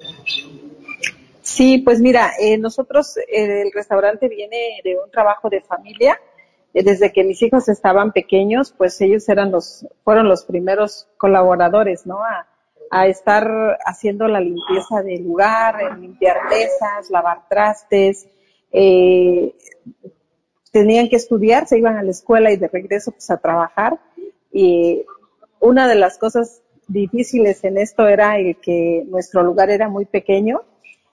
Sí, 1.41 1.79
pues 1.79 1.99
mira, 1.99 2.31
nosotros, 2.59 3.17
el 3.27 3.73
restaurante 3.73 4.29
viene 4.29 4.81
de 4.85 4.99
un 5.03 5.11
trabajo 5.11 5.49
de 5.49 5.63
familia 5.63 6.13
eh, 6.15 6.30
desde 6.73 7.13
que 7.13 7.25
mis 7.25 7.43
hijos 7.43 7.69
estaban 7.69 8.13
pequeños, 8.13 8.73
pues 8.77 9.01
ellos 9.01 9.29
eran 9.29 9.51
los, 9.51 9.87
fueron 10.05 10.29
los 10.29 10.45
primeros 10.45 11.09
colaboradores, 11.17 12.07
¿no? 12.07 12.19
A, 12.23 12.47
estar 13.07 13.79
haciendo 13.85 14.27
la 14.27 14.41
limpieza 14.41 15.01
del 15.05 15.23
lugar, 15.23 15.97
limpiar 16.01 16.49
mesas, 16.49 17.09
lavar 17.09 17.49
trastes, 17.49 18.27
eh, 18.73 19.55
tenían 20.73 21.09
que 21.09 21.15
estudiar, 21.15 21.69
se 21.69 21.79
iban 21.79 21.97
a 21.97 22.03
la 22.03 22.11
escuela 22.11 22.51
y 22.51 22.57
de 22.57 22.67
regreso 22.67 23.13
pues 23.13 23.31
a 23.31 23.37
trabajar. 23.37 24.01
Y 24.53 25.05
una 25.61 25.87
de 25.87 25.95
las 25.95 26.19
cosas 26.19 26.63
difíciles 26.89 27.63
en 27.63 27.79
esto 27.79 28.09
era 28.09 28.39
el 28.39 28.57
que 28.57 29.05
nuestro 29.07 29.45
lugar 29.45 29.71
era 29.71 29.89
muy 29.89 30.05
pequeño 30.07 30.63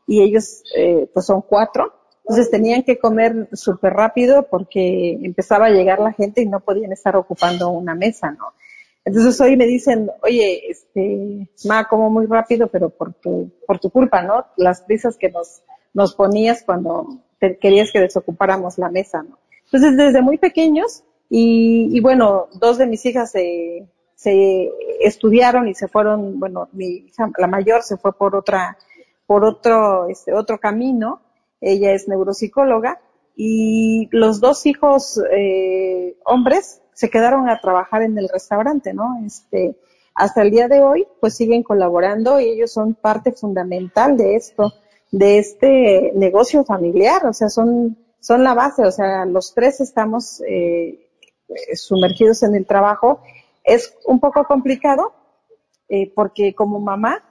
y 0.08 0.24
ellos 0.24 0.64
eh, 0.76 1.08
pues 1.14 1.28
son 1.28 1.44
cuatro 1.44 1.94
entonces 2.28 2.52
tenían 2.52 2.84
que 2.84 3.00
comer 3.00 3.48
súper 3.54 3.94
rápido 3.94 4.48
porque 4.50 5.18
empezaba 5.24 5.68
a 5.68 5.70
llegar 5.70 6.00
la 6.00 6.12
gente 6.12 6.42
y 6.42 6.46
no 6.46 6.60
podían 6.60 6.92
estar 6.92 7.16
ocupando 7.16 7.70
una 7.70 7.96
mesa, 7.96 8.32
¿no? 8.32 8.54
Entonces 9.06 9.40
hoy 9.40 9.56
me 9.56 9.66
dicen, 9.66 10.12
oye, 10.22 10.70
este, 10.70 11.48
ma, 11.64 11.86
como 11.86 12.10
muy 12.10 12.26
rápido, 12.26 12.68
pero 12.68 12.90
por 12.90 13.14
tu, 13.14 13.50
por 13.66 13.80
tu 13.80 13.90
culpa, 13.92 14.24
¿no? 14.24 14.46
Las 14.58 14.82
prisas 14.82 15.16
que 15.16 15.30
nos, 15.32 15.64
nos 15.94 16.16
ponías 16.16 16.64
cuando 16.64 17.08
te 17.40 17.58
querías 17.58 17.94
que 17.94 18.02
desocupáramos 18.02 18.78
la 18.78 18.90
mesa, 18.90 19.24
¿no? 19.24 19.40
Entonces 19.64 19.96
desde 19.96 20.22
muy 20.22 20.38
pequeños 20.38 21.06
y, 21.30 21.88
y 21.98 22.02
bueno, 22.02 22.50
dos 22.60 22.78
de 22.78 22.88
mis 22.88 23.06
hijas 23.06 23.32
se, 23.32 23.88
se 24.16 24.70
estudiaron 25.00 25.70
y 25.70 25.76
se 25.76 25.88
fueron, 25.88 26.42
bueno, 26.42 26.68
mi 26.74 26.88
hija, 26.88 27.32
la 27.38 27.48
mayor 27.48 27.84
se 27.84 27.96
fue 27.96 28.12
por 28.12 28.36
otra, 28.36 28.78
por 29.26 29.46
otro, 29.46 30.10
este, 30.10 30.34
otro 30.34 30.60
camino 30.60 31.22
ella 31.62 31.94
es 31.94 32.08
neuropsicóloga 32.08 33.00
y 33.36 34.10
los 34.12 34.40
dos 34.40 34.66
hijos 34.66 35.22
eh, 35.32 36.18
hombres 36.26 36.82
se 36.94 37.10
quedaron 37.10 37.50
a 37.50 37.60
trabajar 37.62 38.02
en 38.02 38.18
el 38.18 38.28
restaurante, 38.28 38.94
¿no? 38.94 39.20
Este, 39.26 39.78
hasta 40.16 40.42
el 40.42 40.50
día 40.50 40.68
de 40.68 40.82
hoy, 40.82 41.08
pues 41.22 41.36
siguen 41.36 41.62
colaborando 41.62 42.40
y 42.40 42.46
ellos 42.46 42.72
son 42.72 42.96
parte 42.96 43.32
fundamental 43.34 44.18
de 44.18 44.36
esto, 44.36 44.74
de 45.12 45.38
este 45.38 46.12
negocio 46.16 46.66
familiar, 46.66 47.26
o 47.28 47.34
sea, 47.34 47.50
son, 47.50 47.98
son 48.20 48.44
la 48.44 48.56
base, 48.56 48.84
o 48.84 48.92
sea, 48.92 49.26
los 49.26 49.54
tres 49.54 49.80
estamos 49.80 50.42
eh, 50.48 51.08
sumergidos 51.76 52.42
en 52.42 52.56
el 52.56 52.66
trabajo. 52.66 53.22
Es 53.64 53.94
un 54.06 54.20
poco 54.20 54.44
complicado 54.46 55.14
eh, 55.90 56.12
porque 56.14 56.56
como 56.56 56.80
mamá, 56.80 57.24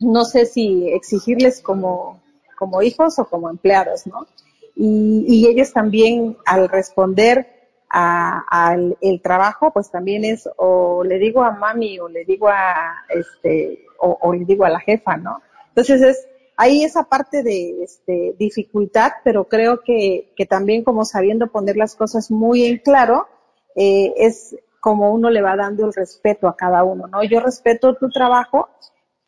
no 0.00 0.24
sé 0.24 0.46
si 0.46 0.88
exigirles 0.88 1.60
como, 1.60 2.22
como 2.58 2.82
hijos 2.82 3.18
o 3.18 3.24
como 3.26 3.48
empleados, 3.48 4.06
¿no? 4.06 4.26
Y, 4.74 5.46
ellos 5.48 5.72
también 5.72 6.36
al 6.44 6.68
responder 6.68 7.54
al 7.90 8.96
el 9.00 9.22
trabajo, 9.22 9.72
pues 9.72 9.90
también 9.90 10.24
es 10.24 10.48
o 10.56 11.02
le 11.04 11.18
digo 11.18 11.42
a 11.42 11.52
mami 11.52 11.98
o 11.98 12.08
le 12.08 12.24
digo 12.24 12.48
a 12.48 13.04
este 13.08 13.86
o, 13.98 14.18
o 14.20 14.32
le 14.32 14.44
digo 14.44 14.64
a 14.64 14.70
la 14.70 14.78
jefa, 14.78 15.16
¿no? 15.16 15.40
Entonces 15.68 16.02
es 16.02 16.28
hay 16.60 16.82
esa 16.82 17.04
parte 17.04 17.44
de 17.44 17.84
este, 17.84 18.34
dificultad, 18.36 19.12
pero 19.22 19.44
creo 19.44 19.80
que, 19.80 20.32
que, 20.36 20.44
también 20.44 20.82
como 20.82 21.04
sabiendo 21.04 21.46
poner 21.46 21.76
las 21.76 21.94
cosas 21.94 22.32
muy 22.32 22.64
en 22.64 22.78
claro, 22.78 23.28
eh, 23.76 24.12
es 24.16 24.56
como 24.80 25.12
uno 25.12 25.30
le 25.30 25.40
va 25.40 25.54
dando 25.54 25.86
el 25.86 25.94
respeto 25.94 26.48
a 26.48 26.56
cada 26.56 26.82
uno, 26.82 27.06
¿no? 27.06 27.22
Yo 27.22 27.38
respeto 27.38 27.94
tu 27.94 28.10
trabajo 28.10 28.68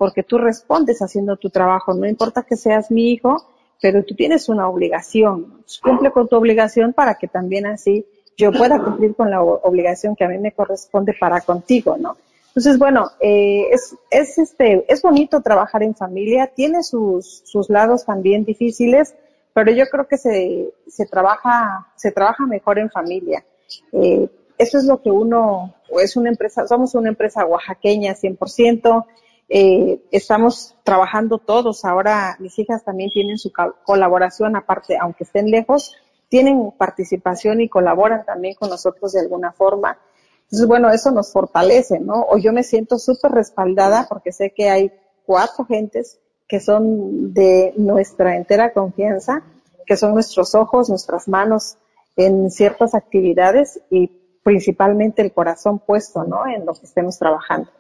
porque 0.01 0.22
tú 0.22 0.38
respondes 0.38 1.03
haciendo 1.03 1.36
tu 1.36 1.51
trabajo, 1.51 1.92
no 1.92 2.09
importa 2.09 2.42
que 2.42 2.57
seas 2.57 2.90
mi 2.90 3.11
hijo, 3.11 3.44
pero 3.82 4.03
tú 4.03 4.14
tienes 4.14 4.48
una 4.48 4.66
obligación, 4.66 5.62
cumple 5.82 6.11
con 6.11 6.26
tu 6.26 6.36
obligación 6.36 6.94
para 6.94 7.16
que 7.16 7.28
también 7.28 7.66
así 7.66 8.07
yo 8.34 8.51
pueda 8.51 8.82
cumplir 8.82 9.14
con 9.14 9.30
la 9.30 9.42
obligación 9.42 10.16
que 10.16 10.24
a 10.24 10.28
mí 10.28 10.38
me 10.38 10.53
corresponde 10.53 11.12
para 11.20 11.42
contigo, 11.42 11.98
¿no? 11.98 12.16
Entonces, 12.46 12.78
bueno, 12.78 13.11
eh, 13.20 13.66
es, 13.70 13.94
es, 14.11 14.38
este, 14.38 14.86
es 14.88 15.03
bonito 15.03 15.42
trabajar 15.42 15.82
en 15.82 15.94
familia, 15.94 16.46
tiene 16.46 16.82
sus, 16.82 17.42
sus 17.44 17.68
lados 17.68 18.07
también 18.07 18.46
difíciles, 18.46 19.14
pero 19.53 19.70
yo 19.70 19.84
creo 19.90 20.09
que 20.09 20.16
se, 20.16 20.70
se 20.88 21.05
trabaja, 21.05 21.88
se 21.96 22.11
trabaja 22.11 22.46
mejor 22.46 22.78
en 22.78 22.88
familia. 22.88 23.44
Eh, 23.92 24.30
eso 24.57 24.78
es 24.78 24.84
lo 24.84 25.03
que 25.03 25.11
uno, 25.11 25.74
es 26.03 26.16
una 26.16 26.30
empresa, 26.30 26.66
somos 26.66 26.94
una 26.94 27.11
empresa 27.11 27.44
oaxaqueña 27.44 28.14
100%, 28.14 29.05
eh, 29.53 30.01
estamos 30.12 30.76
trabajando 30.84 31.38
todos, 31.38 31.84
ahora 31.84 32.36
mis 32.38 32.57
hijas 32.61 32.84
también 32.84 33.11
tienen 33.11 33.36
su 33.36 33.53
colaboración, 33.84 34.55
aparte, 34.55 34.96
aunque 34.96 35.24
estén 35.24 35.51
lejos, 35.51 35.96
tienen 36.28 36.70
participación 36.78 37.61
y 37.61 37.68
colaboran 37.68 38.24
también 38.24 38.55
con 38.55 38.70
nosotros 38.70 39.12
de 39.12 39.20
alguna 39.20 39.51
forma. 39.51 39.98
Entonces, 40.44 40.68
bueno, 40.68 40.88
eso 40.90 41.11
nos 41.11 41.32
fortalece, 41.32 41.98
¿no? 41.98 42.26
O 42.28 42.38
yo 42.38 42.53
me 42.53 42.62
siento 42.62 42.96
súper 43.01 43.32
respaldada 43.32 44.07
porque 44.09 44.30
sé 44.30 44.51
que 44.51 44.70
hay 44.70 44.92
cuatro 45.26 45.64
gentes 45.64 46.20
que 46.46 46.61
son 46.61 47.34
de 47.34 47.74
nuestra 47.76 48.36
entera 48.36 48.72
confianza, 48.72 49.42
que 49.84 49.96
son 49.96 50.14
nuestros 50.14 50.55
ojos, 50.55 50.88
nuestras 50.88 51.26
manos 51.26 51.76
en 52.14 52.53
ciertas 52.53 52.94
actividades 52.94 53.80
y 53.90 54.07
principalmente 54.44 55.22
el 55.22 55.32
corazón 55.32 55.80
puesto, 55.80 56.22
¿no? 56.22 56.46
En 56.46 56.64
lo 56.64 56.74
que 56.74 56.86
estemos 56.86 57.18
trabajando. 57.18 57.70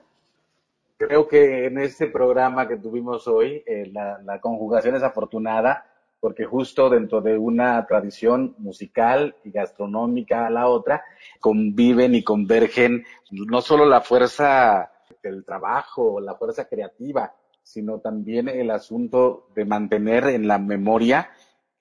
Creo 1.00 1.26
que 1.26 1.64
en 1.64 1.78
este 1.78 2.08
programa 2.08 2.68
que 2.68 2.76
tuvimos 2.76 3.26
hoy, 3.26 3.62
eh, 3.66 3.88
la, 3.90 4.20
la 4.22 4.38
conjugación 4.38 4.96
es 4.96 5.02
afortunada 5.02 5.86
porque 6.20 6.44
justo 6.44 6.90
dentro 6.90 7.22
de 7.22 7.38
una 7.38 7.86
tradición 7.86 8.54
musical 8.58 9.34
y 9.42 9.50
gastronómica 9.50 10.46
a 10.46 10.50
la 10.50 10.68
otra, 10.68 11.02
conviven 11.40 12.14
y 12.14 12.22
convergen 12.22 13.02
no 13.30 13.62
solo 13.62 13.86
la 13.86 14.02
fuerza 14.02 14.92
del 15.22 15.42
trabajo, 15.42 16.20
la 16.20 16.34
fuerza 16.34 16.68
creativa, 16.68 17.34
sino 17.62 18.00
también 18.00 18.50
el 18.50 18.70
asunto 18.70 19.46
de 19.54 19.64
mantener 19.64 20.24
en 20.24 20.46
la 20.46 20.58
memoria, 20.58 21.30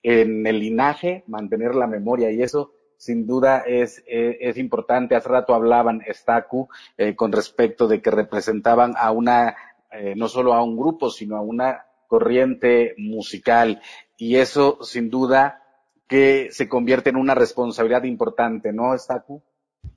en 0.02 0.46
el 0.46 0.60
linaje, 0.60 1.24
mantener 1.26 1.74
la 1.74 1.86
memoria. 1.86 2.30
Y 2.30 2.40
eso 2.40 2.72
sin 3.00 3.26
duda 3.26 3.60
es, 3.66 4.04
es, 4.06 4.58
importante. 4.58 5.16
Hace 5.16 5.30
rato 5.30 5.54
hablaban 5.54 6.02
Estacu 6.06 6.68
eh, 6.98 7.16
con 7.16 7.32
respecto 7.32 7.88
de 7.88 8.02
que 8.02 8.10
representaban 8.10 8.92
a 8.94 9.10
una, 9.10 9.56
eh, 9.90 10.12
no 10.14 10.28
solo 10.28 10.52
a 10.52 10.62
un 10.62 10.76
grupo, 10.76 11.08
sino 11.08 11.36
a 11.36 11.40
una 11.40 11.86
corriente 12.08 12.94
musical 12.98 13.80
y 14.18 14.36
eso 14.36 14.82
sin 14.82 15.08
duda 15.08 15.62
que 16.08 16.48
se 16.50 16.68
convierte 16.68 17.08
en 17.08 17.16
una 17.16 17.34
responsabilidad 17.34 18.02
importante, 18.02 18.70
¿no, 18.70 18.98
Staku? 18.98 19.42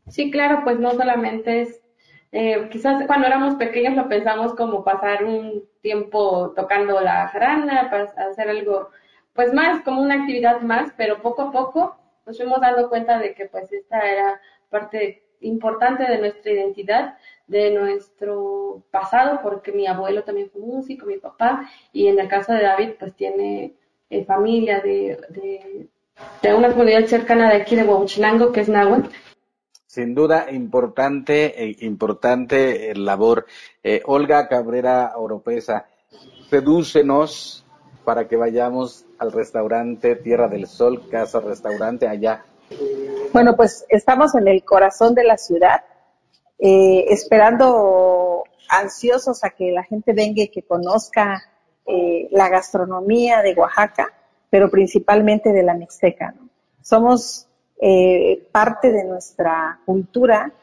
Sí, 0.08 0.32
claro, 0.32 0.62
pues 0.64 0.80
no 0.80 0.92
solamente 0.92 1.64
es, 1.64 1.82
eh, 2.32 2.70
quizás 2.72 3.06
cuando 3.06 3.28
éramos 3.28 3.56
pequeños 3.56 3.98
lo 3.98 4.08
pensamos 4.08 4.56
como 4.56 4.86
pasar 4.86 5.26
un 5.26 5.66
tiempo 5.82 6.54
tocando 6.56 7.02
la 7.02 7.28
jarana, 7.28 7.90
para 7.90 8.04
hacer 8.30 8.48
algo, 8.48 8.92
pues 9.34 9.54
más, 9.54 9.84
como 9.84 10.02
una 10.02 10.22
actividad 10.22 10.62
más, 10.62 10.94
pero 10.96 11.22
poco 11.22 11.42
a 11.42 11.52
poco 11.52 11.98
nos 12.26 12.38
fuimos 12.38 12.60
dando 12.62 12.90
cuenta 12.90 13.20
de 13.20 13.34
que 13.34 13.46
pues 13.46 13.72
esta 13.72 14.00
era 14.00 14.42
parte 14.70 15.24
importante 15.42 16.04
de 16.04 16.18
nuestra 16.20 16.52
identidad, 16.52 17.18
de 17.48 17.72
nuestro 17.72 18.84
pasado, 18.92 19.40
porque 19.44 19.72
mi 19.72 19.88
abuelo 19.88 20.24
también 20.24 20.50
fue 20.50 20.62
músico, 20.62 21.06
mi 21.06 21.18
papá, 21.18 21.70
y 21.92 22.08
en 22.08 22.20
el 22.20 22.28
caso 22.28 22.54
de 22.54 22.64
David 22.64 22.92
pues 22.98 23.14
tiene 23.16 23.74
eh, 24.10 24.24
familia 24.26 24.80
de, 24.80 25.20
de, 26.42 26.54
una 26.54 26.70
comunidad 26.70 27.06
cercana 27.06 27.50
de 27.50 27.62
aquí 27.62 27.76
de 27.76 27.84
Huahuchinango, 27.84 28.52
que 28.52 28.62
es 28.62 28.70
Nahuatl. 28.70 29.10
Sin 29.86 30.16
duda, 30.16 30.48
importante, 30.52 31.64
eh, 31.64 31.76
importante 31.82 32.92
eh, 32.92 32.96
labor. 32.96 33.46
Olga 34.06 34.48
Cabrera 34.48 35.14
Oropesa, 35.18 35.88
sedúcenos 36.50 37.63
para 38.04 38.28
que 38.28 38.36
vayamos 38.36 39.06
al 39.18 39.32
restaurante 39.32 40.16
Tierra 40.16 40.48
del 40.48 40.68
Sol, 40.68 41.08
Casa 41.10 41.40
Restaurante, 41.40 42.08
allá. 42.08 42.46
Bueno, 43.32 43.56
pues 43.56 43.86
estamos 43.90 44.36
en 44.36 44.48
el 44.48 44.64
corazón 44.64 45.16
de 45.16 45.24
la 45.24 45.38
ciudad, 45.38 45.84
esperando 46.60 48.44
ansiosos 48.70 49.44
a 49.44 49.50
que 49.52 49.72
la 49.72 49.84
gente 49.84 50.14
venga 50.14 50.44
y 50.44 50.48
que 50.50 50.64
conozca 50.64 51.44
eh, 51.86 52.28
la 52.32 52.50
gastronomía 52.50 53.42
de 53.42 53.54
Oaxaca, 53.54 54.08
pero 54.50 54.70
principalmente 54.70 55.52
de 55.52 55.64
la 55.64 55.74
Mixteca. 55.74 56.34
Somos 56.82 57.48
eh, 57.82 58.48
parte 58.52 58.92
de 58.92 59.04
nuestra 59.04 59.80
cultura, 59.86 60.54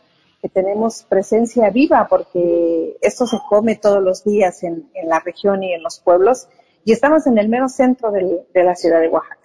que 0.41 0.49
tenemos 0.49 1.03
presencia 1.03 1.68
viva 1.68 2.07
porque 2.09 2.97
esto 3.03 3.26
se 3.26 3.36
come 3.51 3.76
todos 3.76 4.03
los 4.03 4.24
días 4.24 4.62
en, 4.62 4.91
la 5.05 5.20
región 5.20 5.62
y 5.62 5.74
en 5.74 5.82
los 5.82 6.01
pueblos, 6.01 6.49
y 6.84 6.92
estamos 6.92 7.26
en 7.26 7.38
el 7.38 7.48
mero 7.48 7.68
centro 7.68 8.10
de 8.10 8.64
la 8.64 8.74
ciudad 8.74 9.00
de 9.00 9.08
Oaxaca. 9.08 9.40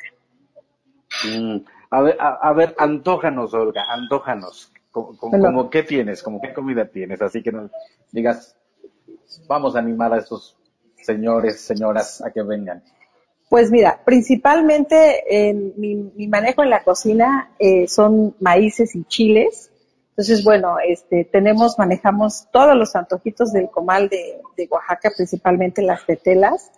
Mm, 1.23 1.57
a, 1.89 2.01
ver, 2.01 2.17
a, 2.19 2.53
ver, 2.53 2.75
antójanos, 2.77 3.53
Olga, 3.53 3.83
antójanos. 3.89 4.71
Como, 4.91 5.69
qué 5.69 5.83
tienes, 5.83 6.23
como 6.23 6.41
qué 6.41 6.53
comida 6.53 6.85
tienes, 6.87 7.21
así 7.21 7.43
que 7.43 7.51
nos 7.51 7.69
digas, 8.11 8.55
vamos 9.45 9.75
a 9.75 9.79
animar 9.79 10.13
a 10.13 10.19
estos 10.19 10.57
señores, 11.05 11.61
señoras, 11.61 12.21
a 12.21 12.31
que 12.31 12.41
vengan? 12.41 12.81
Pues 13.49 13.71
mira, 13.71 14.01
principalmente 14.03 15.49
en 15.49 15.73
mi, 15.77 16.27
manejo 16.27 16.63
en 16.63 16.69
la 16.69 16.83
cocina 16.83 17.51
eh, 17.59 17.87
son 17.87 18.35
maíces 18.39 18.95
y 18.95 19.03
chiles. 19.03 19.71
Entonces, 20.09 20.43
bueno, 20.43 20.77
este, 20.79 21.25
tenemos, 21.25 21.77
manejamos 21.77 22.47
todos 22.51 22.75
los 22.75 22.95
antojitos 22.95 23.51
del 23.51 23.69
comal 23.69 24.09
de, 24.09 24.41
Oaxaca, 24.69 25.11
principalmente 25.15 25.81
las 25.81 26.05
tetelas, 26.05 26.71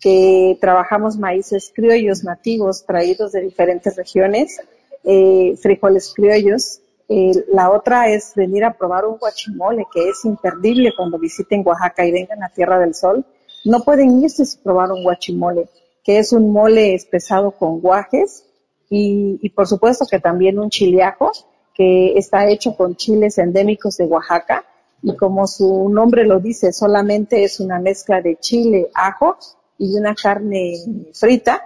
que 0.00 0.58
trabajamos 0.60 1.16
maíces 1.16 1.72
criollos 1.74 2.24
nativos 2.24 2.84
traídos 2.84 3.32
de 3.32 3.40
diferentes 3.40 3.96
regiones, 3.96 4.60
eh, 5.04 5.56
frijoles 5.60 6.12
criollos. 6.14 6.80
Eh, 7.08 7.32
la 7.52 7.70
otra 7.70 8.08
es 8.08 8.32
venir 8.34 8.64
a 8.64 8.74
probar 8.74 9.04
un 9.06 9.16
guachimole, 9.16 9.84
que 9.92 10.08
es 10.08 10.24
imperdible 10.24 10.92
cuando 10.96 11.18
visiten 11.18 11.62
Oaxaca 11.64 12.04
y 12.04 12.12
vengan 12.12 12.42
a 12.42 12.48
Tierra 12.48 12.78
del 12.78 12.94
Sol 12.94 13.24
no 13.66 13.80
pueden 13.80 14.22
irse 14.22 14.46
sin 14.46 14.62
probar 14.62 14.92
un 14.92 15.02
guachimole, 15.02 15.68
que 16.04 16.18
es 16.18 16.32
un 16.32 16.52
mole 16.52 16.94
espesado 16.94 17.50
con 17.50 17.80
guajes 17.80 18.44
y, 18.88 19.48
por 19.50 19.66
supuesto 19.66 20.06
que 20.08 20.20
también 20.20 20.58
un 20.58 20.70
chiliajo, 20.70 21.32
que 21.74 22.16
está 22.16 22.48
hecho 22.48 22.76
con 22.76 22.94
chiles 22.94 23.38
endémicos 23.38 23.96
de 23.96 24.04
Oaxaca 24.04 24.64
y 25.02 25.14
como 25.16 25.46
su 25.46 25.88
nombre 25.88 26.24
lo 26.24 26.38
dice, 26.38 26.72
solamente 26.72 27.42
es 27.42 27.58
una 27.58 27.80
mezcla 27.80 28.22
de 28.22 28.36
chile, 28.36 28.88
ajo 28.94 29.36
y 29.78 29.96
una 29.96 30.14
carne 30.14 30.74
frita 31.12 31.62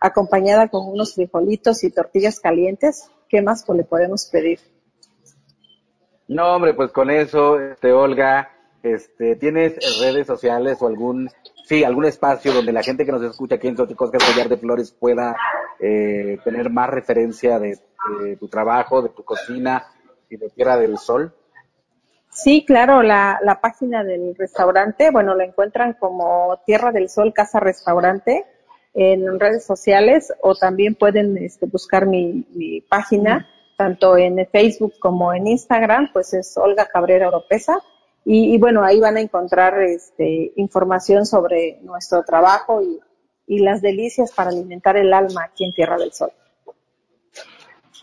acompañada 0.00 0.68
con 0.68 0.88
unos 0.88 1.14
frijolitos 1.14 1.84
y 1.84 1.90
tortillas 1.90 2.40
calientes. 2.40 3.10
¿Qué 3.28 3.42
más 3.42 3.64
le 3.68 3.84
podemos 3.84 4.26
pedir? 4.26 4.58
No, 6.26 6.54
hombre, 6.54 6.74
pues 6.74 6.90
con 6.92 7.10
eso, 7.10 7.60
este, 7.60 7.92
Olga, 7.92 8.50
este, 8.82 9.36
¿Tienes 9.36 9.74
redes 10.00 10.26
sociales 10.26 10.78
o 10.80 10.86
algún, 10.86 11.28
sí, 11.66 11.84
algún 11.84 12.06
espacio 12.06 12.52
donde 12.52 12.72
la 12.72 12.82
gente 12.82 13.04
que 13.04 13.12
nos 13.12 13.22
escucha 13.22 13.56
aquí 13.56 13.68
en 13.68 13.76
Xochicosca 13.76 14.18
Collar 14.18 14.48
de 14.48 14.56
Flores 14.56 14.90
pueda 14.90 15.36
eh, 15.78 16.38
tener 16.42 16.70
más 16.70 16.88
referencia 16.88 17.58
de, 17.58 17.78
tu 18.38 18.48
trabajo, 18.48 19.02
de 19.02 19.10
tu 19.10 19.22
cocina 19.22 19.84
y 20.30 20.36
de 20.36 20.48
Tierra 20.48 20.78
del 20.78 20.96
Sol? 20.96 21.34
Sí, 22.42 22.64
claro, 22.64 23.02
la, 23.02 23.38
la 23.42 23.60
página 23.60 24.02
del 24.02 24.34
restaurante, 24.34 25.10
bueno, 25.10 25.34
la 25.34 25.44
encuentran 25.44 25.92
como 25.94 26.58
Tierra 26.64 26.90
del 26.90 27.10
Sol 27.10 27.34
Casa 27.34 27.60
Restaurante 27.60 28.46
en 28.94 29.38
redes 29.38 29.64
sociales 29.64 30.32
o 30.40 30.54
también 30.54 30.94
pueden 30.94 31.36
este, 31.36 31.66
buscar 31.66 32.06
mi, 32.06 32.46
mi 32.54 32.80
página, 32.80 33.46
tanto 33.76 34.16
en 34.16 34.46
Facebook 34.50 34.94
como 34.98 35.34
en 35.34 35.48
Instagram, 35.48 36.10
pues 36.12 36.32
es 36.32 36.56
Olga 36.56 36.86
Cabrera 36.86 37.28
Oropesa. 37.28 37.82
Y, 38.24 38.54
y, 38.54 38.58
bueno, 38.58 38.84
ahí 38.84 39.00
van 39.00 39.16
a 39.16 39.20
encontrar 39.20 39.80
este, 39.82 40.52
información 40.56 41.26
sobre 41.26 41.78
nuestro 41.82 42.22
trabajo 42.22 42.82
y, 42.82 43.00
y 43.46 43.58
las 43.58 43.82
delicias 43.82 44.32
para 44.32 44.50
alimentar 44.50 44.96
el 44.96 45.12
alma 45.12 45.44
aquí 45.44 45.64
en 45.64 45.72
Tierra 45.72 45.98
del 45.98 46.12
Sol. 46.12 46.30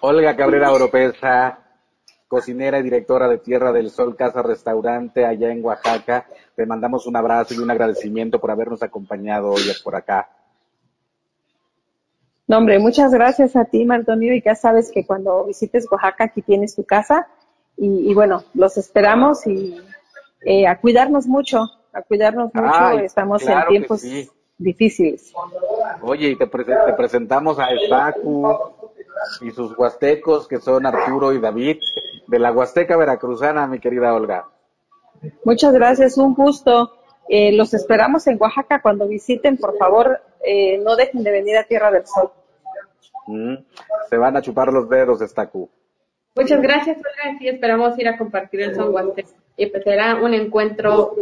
Olga 0.01 0.35
Cabrera 0.35 0.71
Oropesa, 0.71 1.66
cocinera 2.27 2.79
y 2.79 2.83
directora 2.83 3.27
de 3.27 3.37
Tierra 3.37 3.71
del 3.71 3.89
Sol, 3.89 4.15
Casa 4.15 4.41
Restaurante 4.41 5.25
allá 5.25 5.51
en 5.51 5.63
Oaxaca. 5.63 6.27
Te 6.55 6.65
mandamos 6.65 7.07
un 7.07 7.15
abrazo 7.15 7.53
y 7.53 7.59
un 7.59 7.71
agradecimiento 7.71 8.39
por 8.39 8.51
habernos 8.51 8.83
acompañado 8.83 9.51
hoy 9.51 9.61
por 9.83 9.95
acá. 9.95 10.29
No, 12.47 12.59
hombre, 12.59 12.79
muchas 12.79 13.11
gracias 13.11 13.55
a 13.55 13.65
ti, 13.65 13.83
Martonio, 13.85 14.33
y 14.33 14.41
ya 14.41 14.55
sabes 14.55 14.91
que 14.91 15.05
cuando 15.05 15.45
visites 15.45 15.85
Oaxaca 15.91 16.25
aquí 16.25 16.41
tienes 16.41 16.75
tu 16.75 16.83
casa 16.85 17.27
y, 17.75 18.09
y 18.09 18.13
bueno, 18.13 18.43
los 18.53 18.77
esperamos 18.77 19.45
y 19.45 19.77
eh, 20.41 20.65
a 20.65 20.79
cuidarnos 20.79 21.27
mucho, 21.27 21.59
a 21.91 22.01
cuidarnos 22.01 22.53
mucho, 22.53 22.69
Ay, 22.73 22.99
estamos 23.05 23.41
claro 23.43 23.61
en 23.63 23.67
tiempos 23.67 24.01
sí. 24.01 24.29
difíciles. 24.57 25.33
Oye, 26.01 26.29
y 26.29 26.35
te, 26.37 26.47
pre- 26.47 26.63
te 26.63 26.93
presentamos 26.95 27.59
a 27.59 27.69
Estacu 27.71 28.57
y 29.41 29.51
sus 29.51 29.77
huastecos, 29.77 30.47
que 30.47 30.59
son 30.59 30.85
Arturo 30.85 31.33
y 31.33 31.39
David, 31.39 31.79
de 32.27 32.39
la 32.39 32.51
Huasteca 32.51 32.97
Veracruzana, 32.97 33.67
mi 33.67 33.79
querida 33.79 34.13
Olga. 34.13 34.47
Muchas 35.43 35.73
gracias, 35.73 36.17
un 36.17 36.33
gusto. 36.33 36.93
Eh, 37.29 37.51
los 37.53 37.73
esperamos 37.73 38.27
en 38.27 38.37
Oaxaca 38.39 38.81
cuando 38.81 39.07
visiten, 39.07 39.57
por 39.57 39.77
favor, 39.77 40.21
eh, 40.45 40.77
no 40.77 40.95
dejen 40.95 41.23
de 41.23 41.31
venir 41.31 41.57
a 41.57 41.63
Tierra 41.63 41.91
del 41.91 42.05
Sol. 42.05 42.31
Mm, 43.27 43.55
Se 44.09 44.17
van 44.17 44.37
a 44.37 44.41
chupar 44.41 44.71
los 44.71 44.87
dedos, 44.89 45.21
Estacu. 45.21 45.69
Muchas 46.35 46.61
gracias, 46.61 46.97
Olga. 46.97 47.37
Sí, 47.39 47.47
esperamos 47.47 47.97
ir 47.97 48.07
a 48.07 48.17
compartir 48.17 48.61
el 48.61 48.75
son 48.75 48.93
huasteco 48.93 49.31
y 49.57 49.65
pues 49.65 49.83
será 49.83 50.15
un 50.15 50.33
encuentro. 50.35 51.15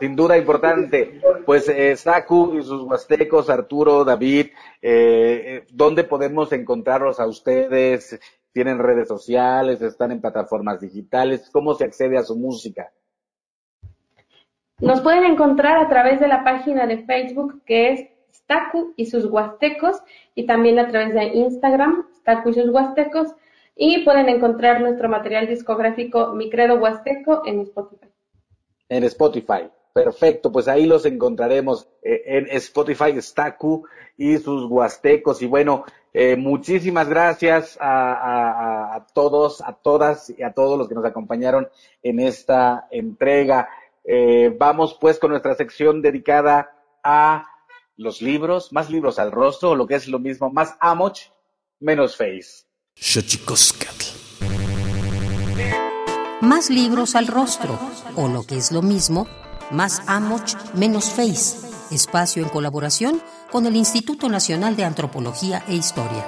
Sin 0.00 0.16
duda 0.16 0.36
importante. 0.36 1.20
Pues 1.46 1.68
eh, 1.68 1.96
Saku 1.96 2.58
y 2.58 2.62
sus 2.62 2.82
huastecos, 2.82 3.48
Arturo, 3.48 4.04
David, 4.04 4.48
eh, 4.82 5.42
eh, 5.62 5.64
¿dónde 5.72 6.02
podemos 6.02 6.52
encontrarlos 6.52 7.20
a 7.20 7.26
ustedes? 7.26 8.18
¿Tienen 8.58 8.80
redes 8.80 9.06
sociales? 9.06 9.80
¿Están 9.82 10.10
en 10.10 10.20
plataformas 10.20 10.80
digitales? 10.80 11.48
¿Cómo 11.52 11.74
se 11.74 11.84
accede 11.84 12.18
a 12.18 12.24
su 12.24 12.34
música? 12.34 12.90
Nos 14.80 15.00
pueden 15.00 15.22
encontrar 15.22 15.78
a 15.78 15.88
través 15.88 16.18
de 16.18 16.26
la 16.26 16.42
página 16.42 16.84
de 16.88 17.04
Facebook 17.04 17.62
que 17.64 17.92
es 17.92 18.08
Stacu 18.34 18.94
y 18.96 19.06
sus 19.06 19.26
Huastecos 19.26 20.02
y 20.34 20.44
también 20.44 20.80
a 20.80 20.88
través 20.88 21.14
de 21.14 21.26
Instagram, 21.26 22.08
Stacu 22.16 22.48
y 22.48 22.54
sus 22.54 22.68
Huastecos. 22.70 23.28
Y 23.76 24.04
pueden 24.04 24.28
encontrar 24.28 24.80
nuestro 24.80 25.08
material 25.08 25.46
discográfico 25.46 26.34
Mi 26.34 26.50
Credo 26.50 26.80
Huasteco 26.80 27.42
en 27.46 27.60
Spotify. 27.60 28.08
En 28.88 29.04
Spotify. 29.04 29.70
Perfecto, 29.92 30.50
pues 30.50 30.66
ahí 30.66 30.86
los 30.86 31.06
encontraremos 31.06 31.88
eh, 32.02 32.22
en 32.26 32.48
Spotify, 32.56 33.20
Staku 33.22 33.86
y 34.16 34.36
sus 34.38 34.64
huastecos. 34.68 35.42
Y 35.42 35.46
bueno, 35.46 35.84
eh, 36.12 36.36
muchísimas 36.36 37.08
gracias 37.08 37.76
a, 37.80 38.12
a- 38.12 38.50
a- 38.50 38.94
a 38.96 39.06
todos, 39.06 39.60
a 39.60 39.72
todas 39.74 40.30
y 40.30 40.42
a 40.42 40.52
todos 40.52 40.78
los 40.78 40.88
que 40.88 40.94
nos 40.94 41.04
acompañaron 41.04 41.68
en 42.02 42.20
esta 42.20 42.86
entrega. 42.90 43.68
Eh, 44.04 44.54
vamos 44.58 44.96
pues 45.00 45.18
con 45.18 45.30
nuestra 45.30 45.54
sección 45.54 46.00
dedicada 46.02 46.70
a 47.04 47.46
los 47.96 48.22
libros, 48.22 48.72
más 48.72 48.88
libros 48.90 49.18
al 49.18 49.32
rostro, 49.32 49.70
o 49.70 49.74
lo 49.76 49.86
que 49.86 49.96
es 49.96 50.08
lo 50.08 50.18
mismo, 50.18 50.50
más 50.50 50.76
amoch, 50.80 51.18
menos 51.80 52.16
face. 52.16 52.64
Más 56.40 56.70
libros 56.70 57.14
al 57.16 57.26
rostro, 57.26 57.78
o 58.16 58.28
lo 58.28 58.44
que 58.44 58.56
es 58.56 58.70
lo 58.72 58.80
mismo, 58.82 59.26
más 59.70 60.02
Amoch, 60.06 60.54
menos 60.74 61.10
Face. 61.10 61.66
Espacio 61.90 62.42
en 62.42 62.48
colaboración 62.48 63.20
con 63.50 63.66
el 63.66 63.76
Instituto 63.76 64.28
Nacional 64.28 64.76
de 64.76 64.84
Antropología 64.84 65.62
e 65.68 65.74
Historia. 65.74 66.26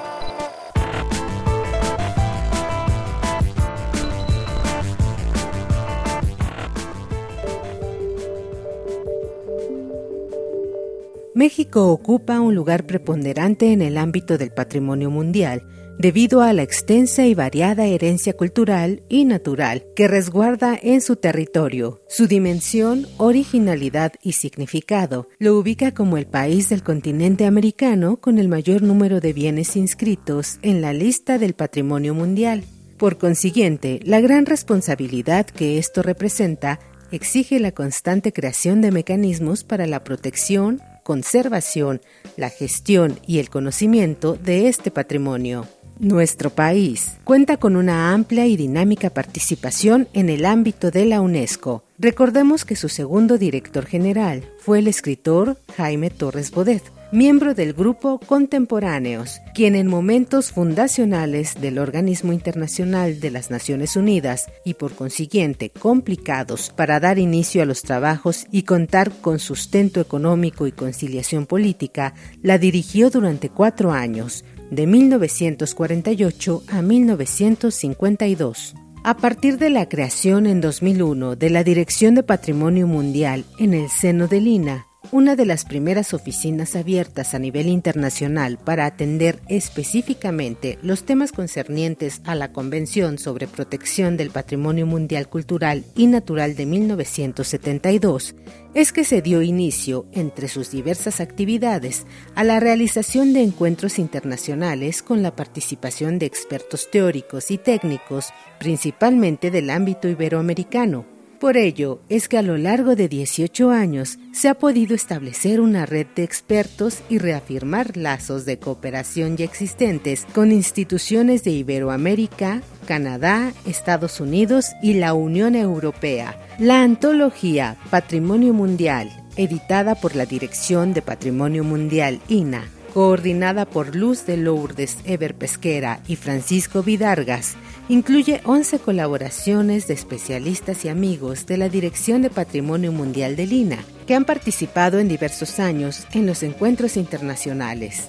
México 11.35 11.87
ocupa 11.87 12.41
un 12.41 12.55
lugar 12.55 12.85
preponderante 12.85 13.73
en 13.73 13.83
el 13.83 13.97
ámbito 13.97 14.37
del 14.37 14.51
patrimonio 14.51 15.11
mundial 15.11 15.63
debido 16.01 16.41
a 16.41 16.55
la 16.55 16.63
extensa 16.63 17.27
y 17.27 17.35
variada 17.35 17.85
herencia 17.85 18.33
cultural 18.33 19.03
y 19.11 19.27
natural 19.27 19.85
que 19.95 20.09
resguarda 20.09 20.79
en 20.81 21.03
su 21.03 21.17
territorio. 21.17 22.01
Su 22.09 22.27
dimensión, 22.27 23.07
originalidad 23.19 24.15
y 24.23 24.33
significado 24.33 25.29
lo 25.39 25.59
ubica 25.59 25.93
como 25.93 26.17
el 26.17 26.27
país 26.27 26.71
del 26.71 26.83
continente 26.83 27.45
americano 27.45 28.17
con 28.17 28.39
el 28.39 28.49
mayor 28.49 28.81
número 28.81 29.21
de 29.21 29.35
bienes 29.35 29.77
inscritos 29.77 30.59
en 30.63 30.81
la 30.81 30.95
lista 30.95 31.37
del 31.37 31.53
patrimonio 31.53 32.15
mundial. 32.15 32.65
Por 32.97 33.19
consiguiente, 33.19 34.01
la 34.03 34.23
gran 34.23 34.47
responsabilidad 34.47 35.45
que 35.45 35.77
esto 35.77 36.03
representa 36.03 36.81
exige 37.13 37.61
la 37.61 37.73
constante 37.73 38.33
creación 38.33 38.81
de 38.81 38.91
mecanismos 38.91 39.65
para 39.65 39.87
la 39.87 40.03
protección, 40.03 40.81
conservación, 41.05 42.01
la 42.39 42.49
gestión 42.49 43.19
y 43.27 43.39
el 43.39 43.51
conocimiento 43.51 44.39
de 44.43 44.69
este 44.69 44.91
patrimonio. 44.91 45.67
Nuestro 46.01 46.49
país 46.49 47.19
cuenta 47.25 47.59
con 47.59 47.77
una 47.77 48.15
amplia 48.15 48.47
y 48.47 48.57
dinámica 48.57 49.11
participación 49.11 50.09
en 50.15 50.31
el 50.31 50.47
ámbito 50.47 50.91
de 50.91 51.05
la 51.05 51.21
UNESCO. 51.21 51.85
Recordemos 51.99 52.65
que 52.65 52.75
su 52.75 52.89
segundo 52.89 53.37
director 53.37 53.85
general 53.85 54.49
fue 54.61 54.79
el 54.79 54.89
escritor 54.89 55.59
Jaime 55.77 56.09
Torres 56.09 56.53
Bodet, 56.53 56.83
miembro 57.13 57.53
del 57.53 57.75
grupo 57.75 58.19
Contemporáneos, 58.19 59.43
quien 59.55 59.75
en 59.75 59.89
momentos 59.89 60.53
fundacionales 60.53 61.61
del 61.61 61.79
Organismo 61.79 62.33
Internacional 62.33 63.21
de 63.21 63.31
las 63.31 63.51
Naciones 63.51 63.95
Unidas 63.95 64.47
y 64.65 64.75
por 64.75 64.95
consiguiente 64.95 65.69
complicados 65.69 66.73
para 66.75 66.99
dar 66.99 67.19
inicio 67.19 67.61
a 67.61 67.67
los 67.67 67.83
trabajos 67.83 68.47
y 68.51 68.63
contar 68.63 69.13
con 69.21 69.39
sustento 69.39 70.01
económico 70.01 70.67
y 70.67 70.73
conciliación 70.73 71.45
política, 71.45 72.15
la 72.43 72.57
dirigió 72.57 73.11
durante 73.11 73.51
cuatro 73.51 73.93
años, 73.93 74.47
de 74.71 74.87
1948 74.87 76.63
a 76.69 76.83
1952. 76.83 78.75
A 79.03 79.17
partir 79.17 79.59
de 79.59 79.71
la 79.71 79.89
creación 79.89 80.47
en 80.47 80.61
2001 80.61 81.37
de 81.37 81.51
la 81.51 81.65
Dirección 81.65 82.15
de 82.15 82.23
Patrimonio 82.23 82.87
Mundial 82.87 83.45
en 83.59 83.73
el 83.73 83.89
seno 83.89 84.29
del 84.29 84.47
INA, 84.47 84.87
una 85.13 85.35
de 85.35 85.45
las 85.45 85.65
primeras 85.65 86.15
oficinas 86.15 86.77
abiertas 86.77 87.35
a 87.35 87.39
nivel 87.39 87.67
internacional 87.67 88.59
para 88.59 88.87
atender 88.87 89.41
específicamente 89.49 90.79
los 90.83 91.05
temas 91.05 91.33
concernientes 91.33 92.21
a 92.25 92.35
la 92.35 92.53
Convención 92.53 93.19
sobre 93.19 93.49
Protección 93.49 94.17
del 94.17 94.31
Patrimonio 94.31 94.87
Mundial 94.87 95.29
Cultural 95.29 95.85
y 95.97 96.07
Natural 96.07 96.55
de 96.55 96.67
1972, 96.67 98.37
es 98.75 98.93
que 98.93 99.05
se 99.05 99.21
dio 99.21 99.43
inicio, 99.43 100.07
entre 100.13 100.47
sus 100.47 100.71
diversas 100.71 101.21
actividades, 101.21 102.07
a 102.37 102.45
la 102.45 102.61
realización 102.61 103.33
de 103.33 103.43
encuentros 103.43 103.99
internacionales 103.99 105.03
con 105.03 105.23
la 105.23 105.35
participación 105.35 106.19
de 106.21 106.27
expertos 106.27 106.89
teóricos 106.91 107.51
y 107.51 107.59
técnicos, 107.59 108.29
principalmente 108.61 109.51
del 109.51 109.71
ámbito 109.71 110.09
iberoamericano, 110.09 111.05
por 111.41 111.57
ello 111.57 112.01
es 112.11 112.29
que 112.29 112.37
a 112.37 112.43
lo 112.43 112.59
largo 112.59 112.95
de 112.95 113.09
18 113.09 113.71
años 113.71 114.19
se 114.33 114.49
ha 114.49 114.55
podido 114.55 114.95
establecer 114.95 115.61
una 115.61 115.87
red 115.87 116.07
de 116.15 116.23
expertos 116.23 116.99
y 117.09 117.19
reafirmar 117.19 117.97
lazos 117.97 118.45
de 118.45 118.59
cooperación 118.59 119.39
ya 119.39 119.47
existentes 119.47 120.27
con 120.35 120.53
instituciones 120.53 121.43
de 121.43 121.53
Iberoamérica, 121.53 122.63
Canadá, 122.87 123.55
Estados 123.65 124.21
Unidos 124.21 124.67
y 124.83 124.95
la 124.95 125.15
Unión 125.15 125.55
Europea. 125.55 126.39
La 126.59 126.83
antología 126.83 127.79
Patrimonio 127.91 128.53
Mundial, 128.53 129.11
editada 129.37 129.95
por 129.95 130.15
la 130.15 130.27
Dirección 130.27 130.93
de 130.93 131.01
Patrimonio 131.01 131.65
Mundial 131.65 132.21
INA, 132.29 132.69
coordinada 132.93 133.65
por 133.65 133.97
Luz 133.97 134.27
de 134.27 134.37
Lourdes 134.37 134.99
Ever 135.05 135.35
Pesquera 135.35 136.01
y 136.07 136.17
Francisco 136.17 136.83
Vidargas, 136.83 137.55
incluye 137.89 138.41
11 138.45 138.79
colaboraciones 138.81 139.89
de 139.89 139.95
especialistas 139.95 140.85
y 140.85 140.89
amigos 140.89 141.47
de 141.47 141.57
la 141.57 141.69
Dirección 141.69 142.23
de 142.23 142.31
Patrimonio 142.31 142.93
Mundial 142.93 143.37
del 143.37 143.53
INA, 143.53 143.79
que 144.07 144.15
han 144.15 144.25
participado 144.25 144.99
en 144.99 145.09
diversos 145.09 145.61
años 145.61 146.07
en 146.13 146.27
los 146.27 146.43
encuentros 146.43 146.97
internacionales. 146.97 148.09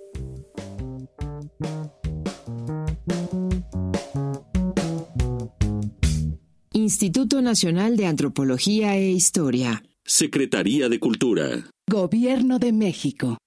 Instituto 6.74 7.42
Nacional 7.42 7.96
de 7.96 8.06
Antropología 8.06 8.96
e 8.96 9.10
Historia. 9.10 9.82
Secretaría 10.04 10.88
de 10.88 10.98
Cultura. 10.98 11.70
Gobierno 11.88 12.58
de 12.58 12.72
México. 12.72 13.38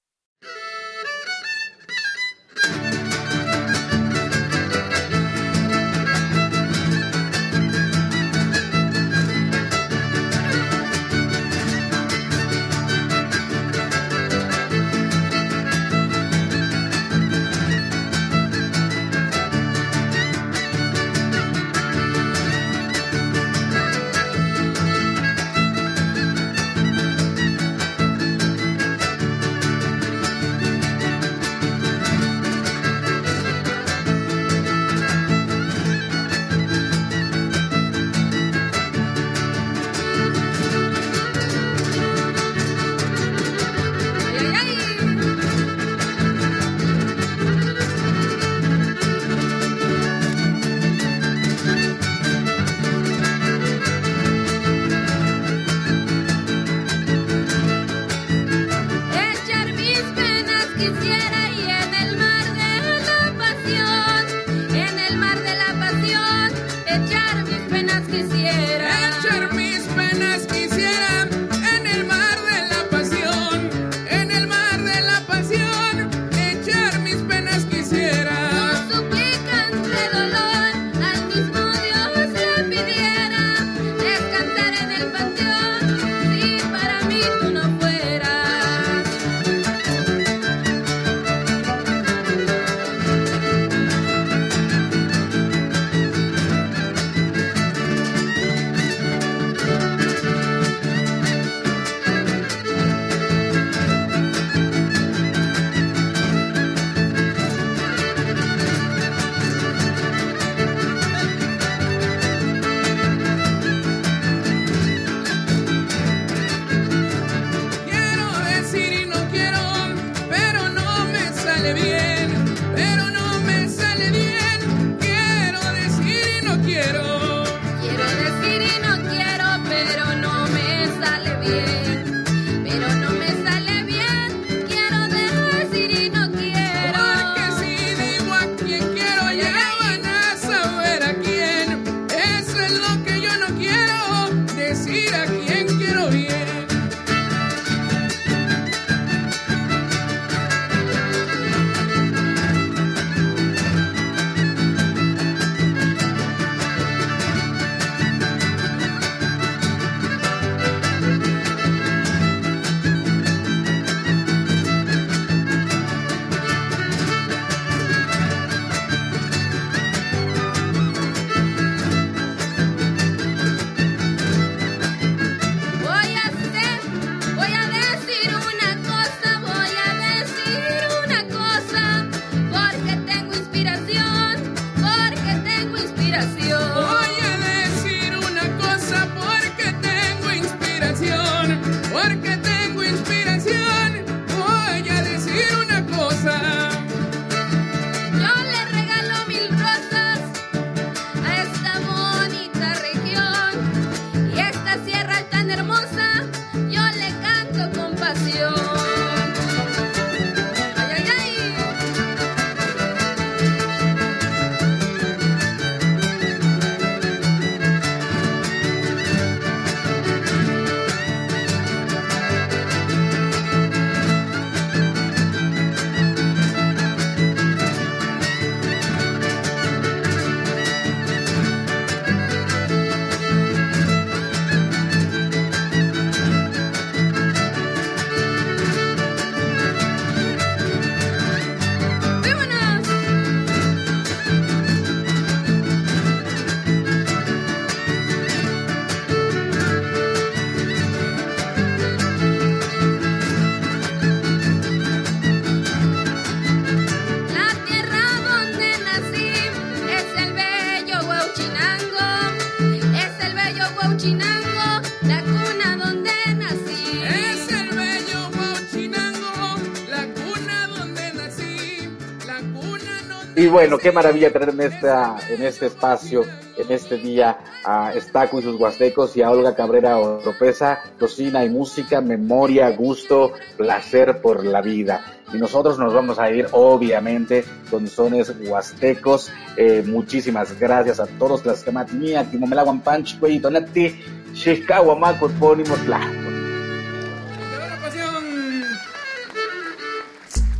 Bueno, 273.56 273.78
qué 273.78 273.93
maravilla 273.93 274.34
tener 274.34 274.49
en, 274.49 274.60
esta, 274.60 275.16
en 275.30 275.41
este 275.41 275.68
espacio, 275.68 276.24
en 276.58 276.70
este 276.70 276.97
día, 276.97 277.38
a 277.64 277.93
Estaco 277.93 278.38
y 278.38 278.43
sus 278.43 278.60
huastecos 278.60 279.16
y 279.16 279.22
a 279.22 279.32
Olga 279.32 279.56
Cabrera 279.56 279.97
Oropesa, 279.97 280.80
cocina 280.99 281.45
y 281.45 281.49
música, 281.49 282.01
memoria, 282.01 282.70
gusto, 282.72 283.32
placer 283.56 284.20
por 284.20 284.43
la 284.43 284.62
vida. 284.62 285.06
Y 285.34 285.38
nosotros 285.38 285.80
nos 285.80 285.93
vamos 285.93 286.20
a 286.20 286.30
ir, 286.32 286.47
obviamente, 286.51 287.45
con 287.72 287.88
sones 287.88 288.34
huastecos. 288.45 289.32
Eh, 289.56 289.86
muchísimas 289.88 290.60
gracias 290.60 290.99
a 290.99 291.08
todos. 291.08 291.45
Las 291.45 291.64
que 291.64 291.72
matinía, 291.72 292.30
Timomelaguan 292.30 292.82
Panch, 292.82 293.18
Güey, 293.22 293.39
Tonati, 293.39 293.95
Shishkahuamaco, 294.34 295.28
Epónimo, 295.28 295.76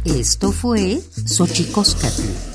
Esto 0.06 0.54
fue 0.54 1.02
Xochicóscatl, 1.26 2.55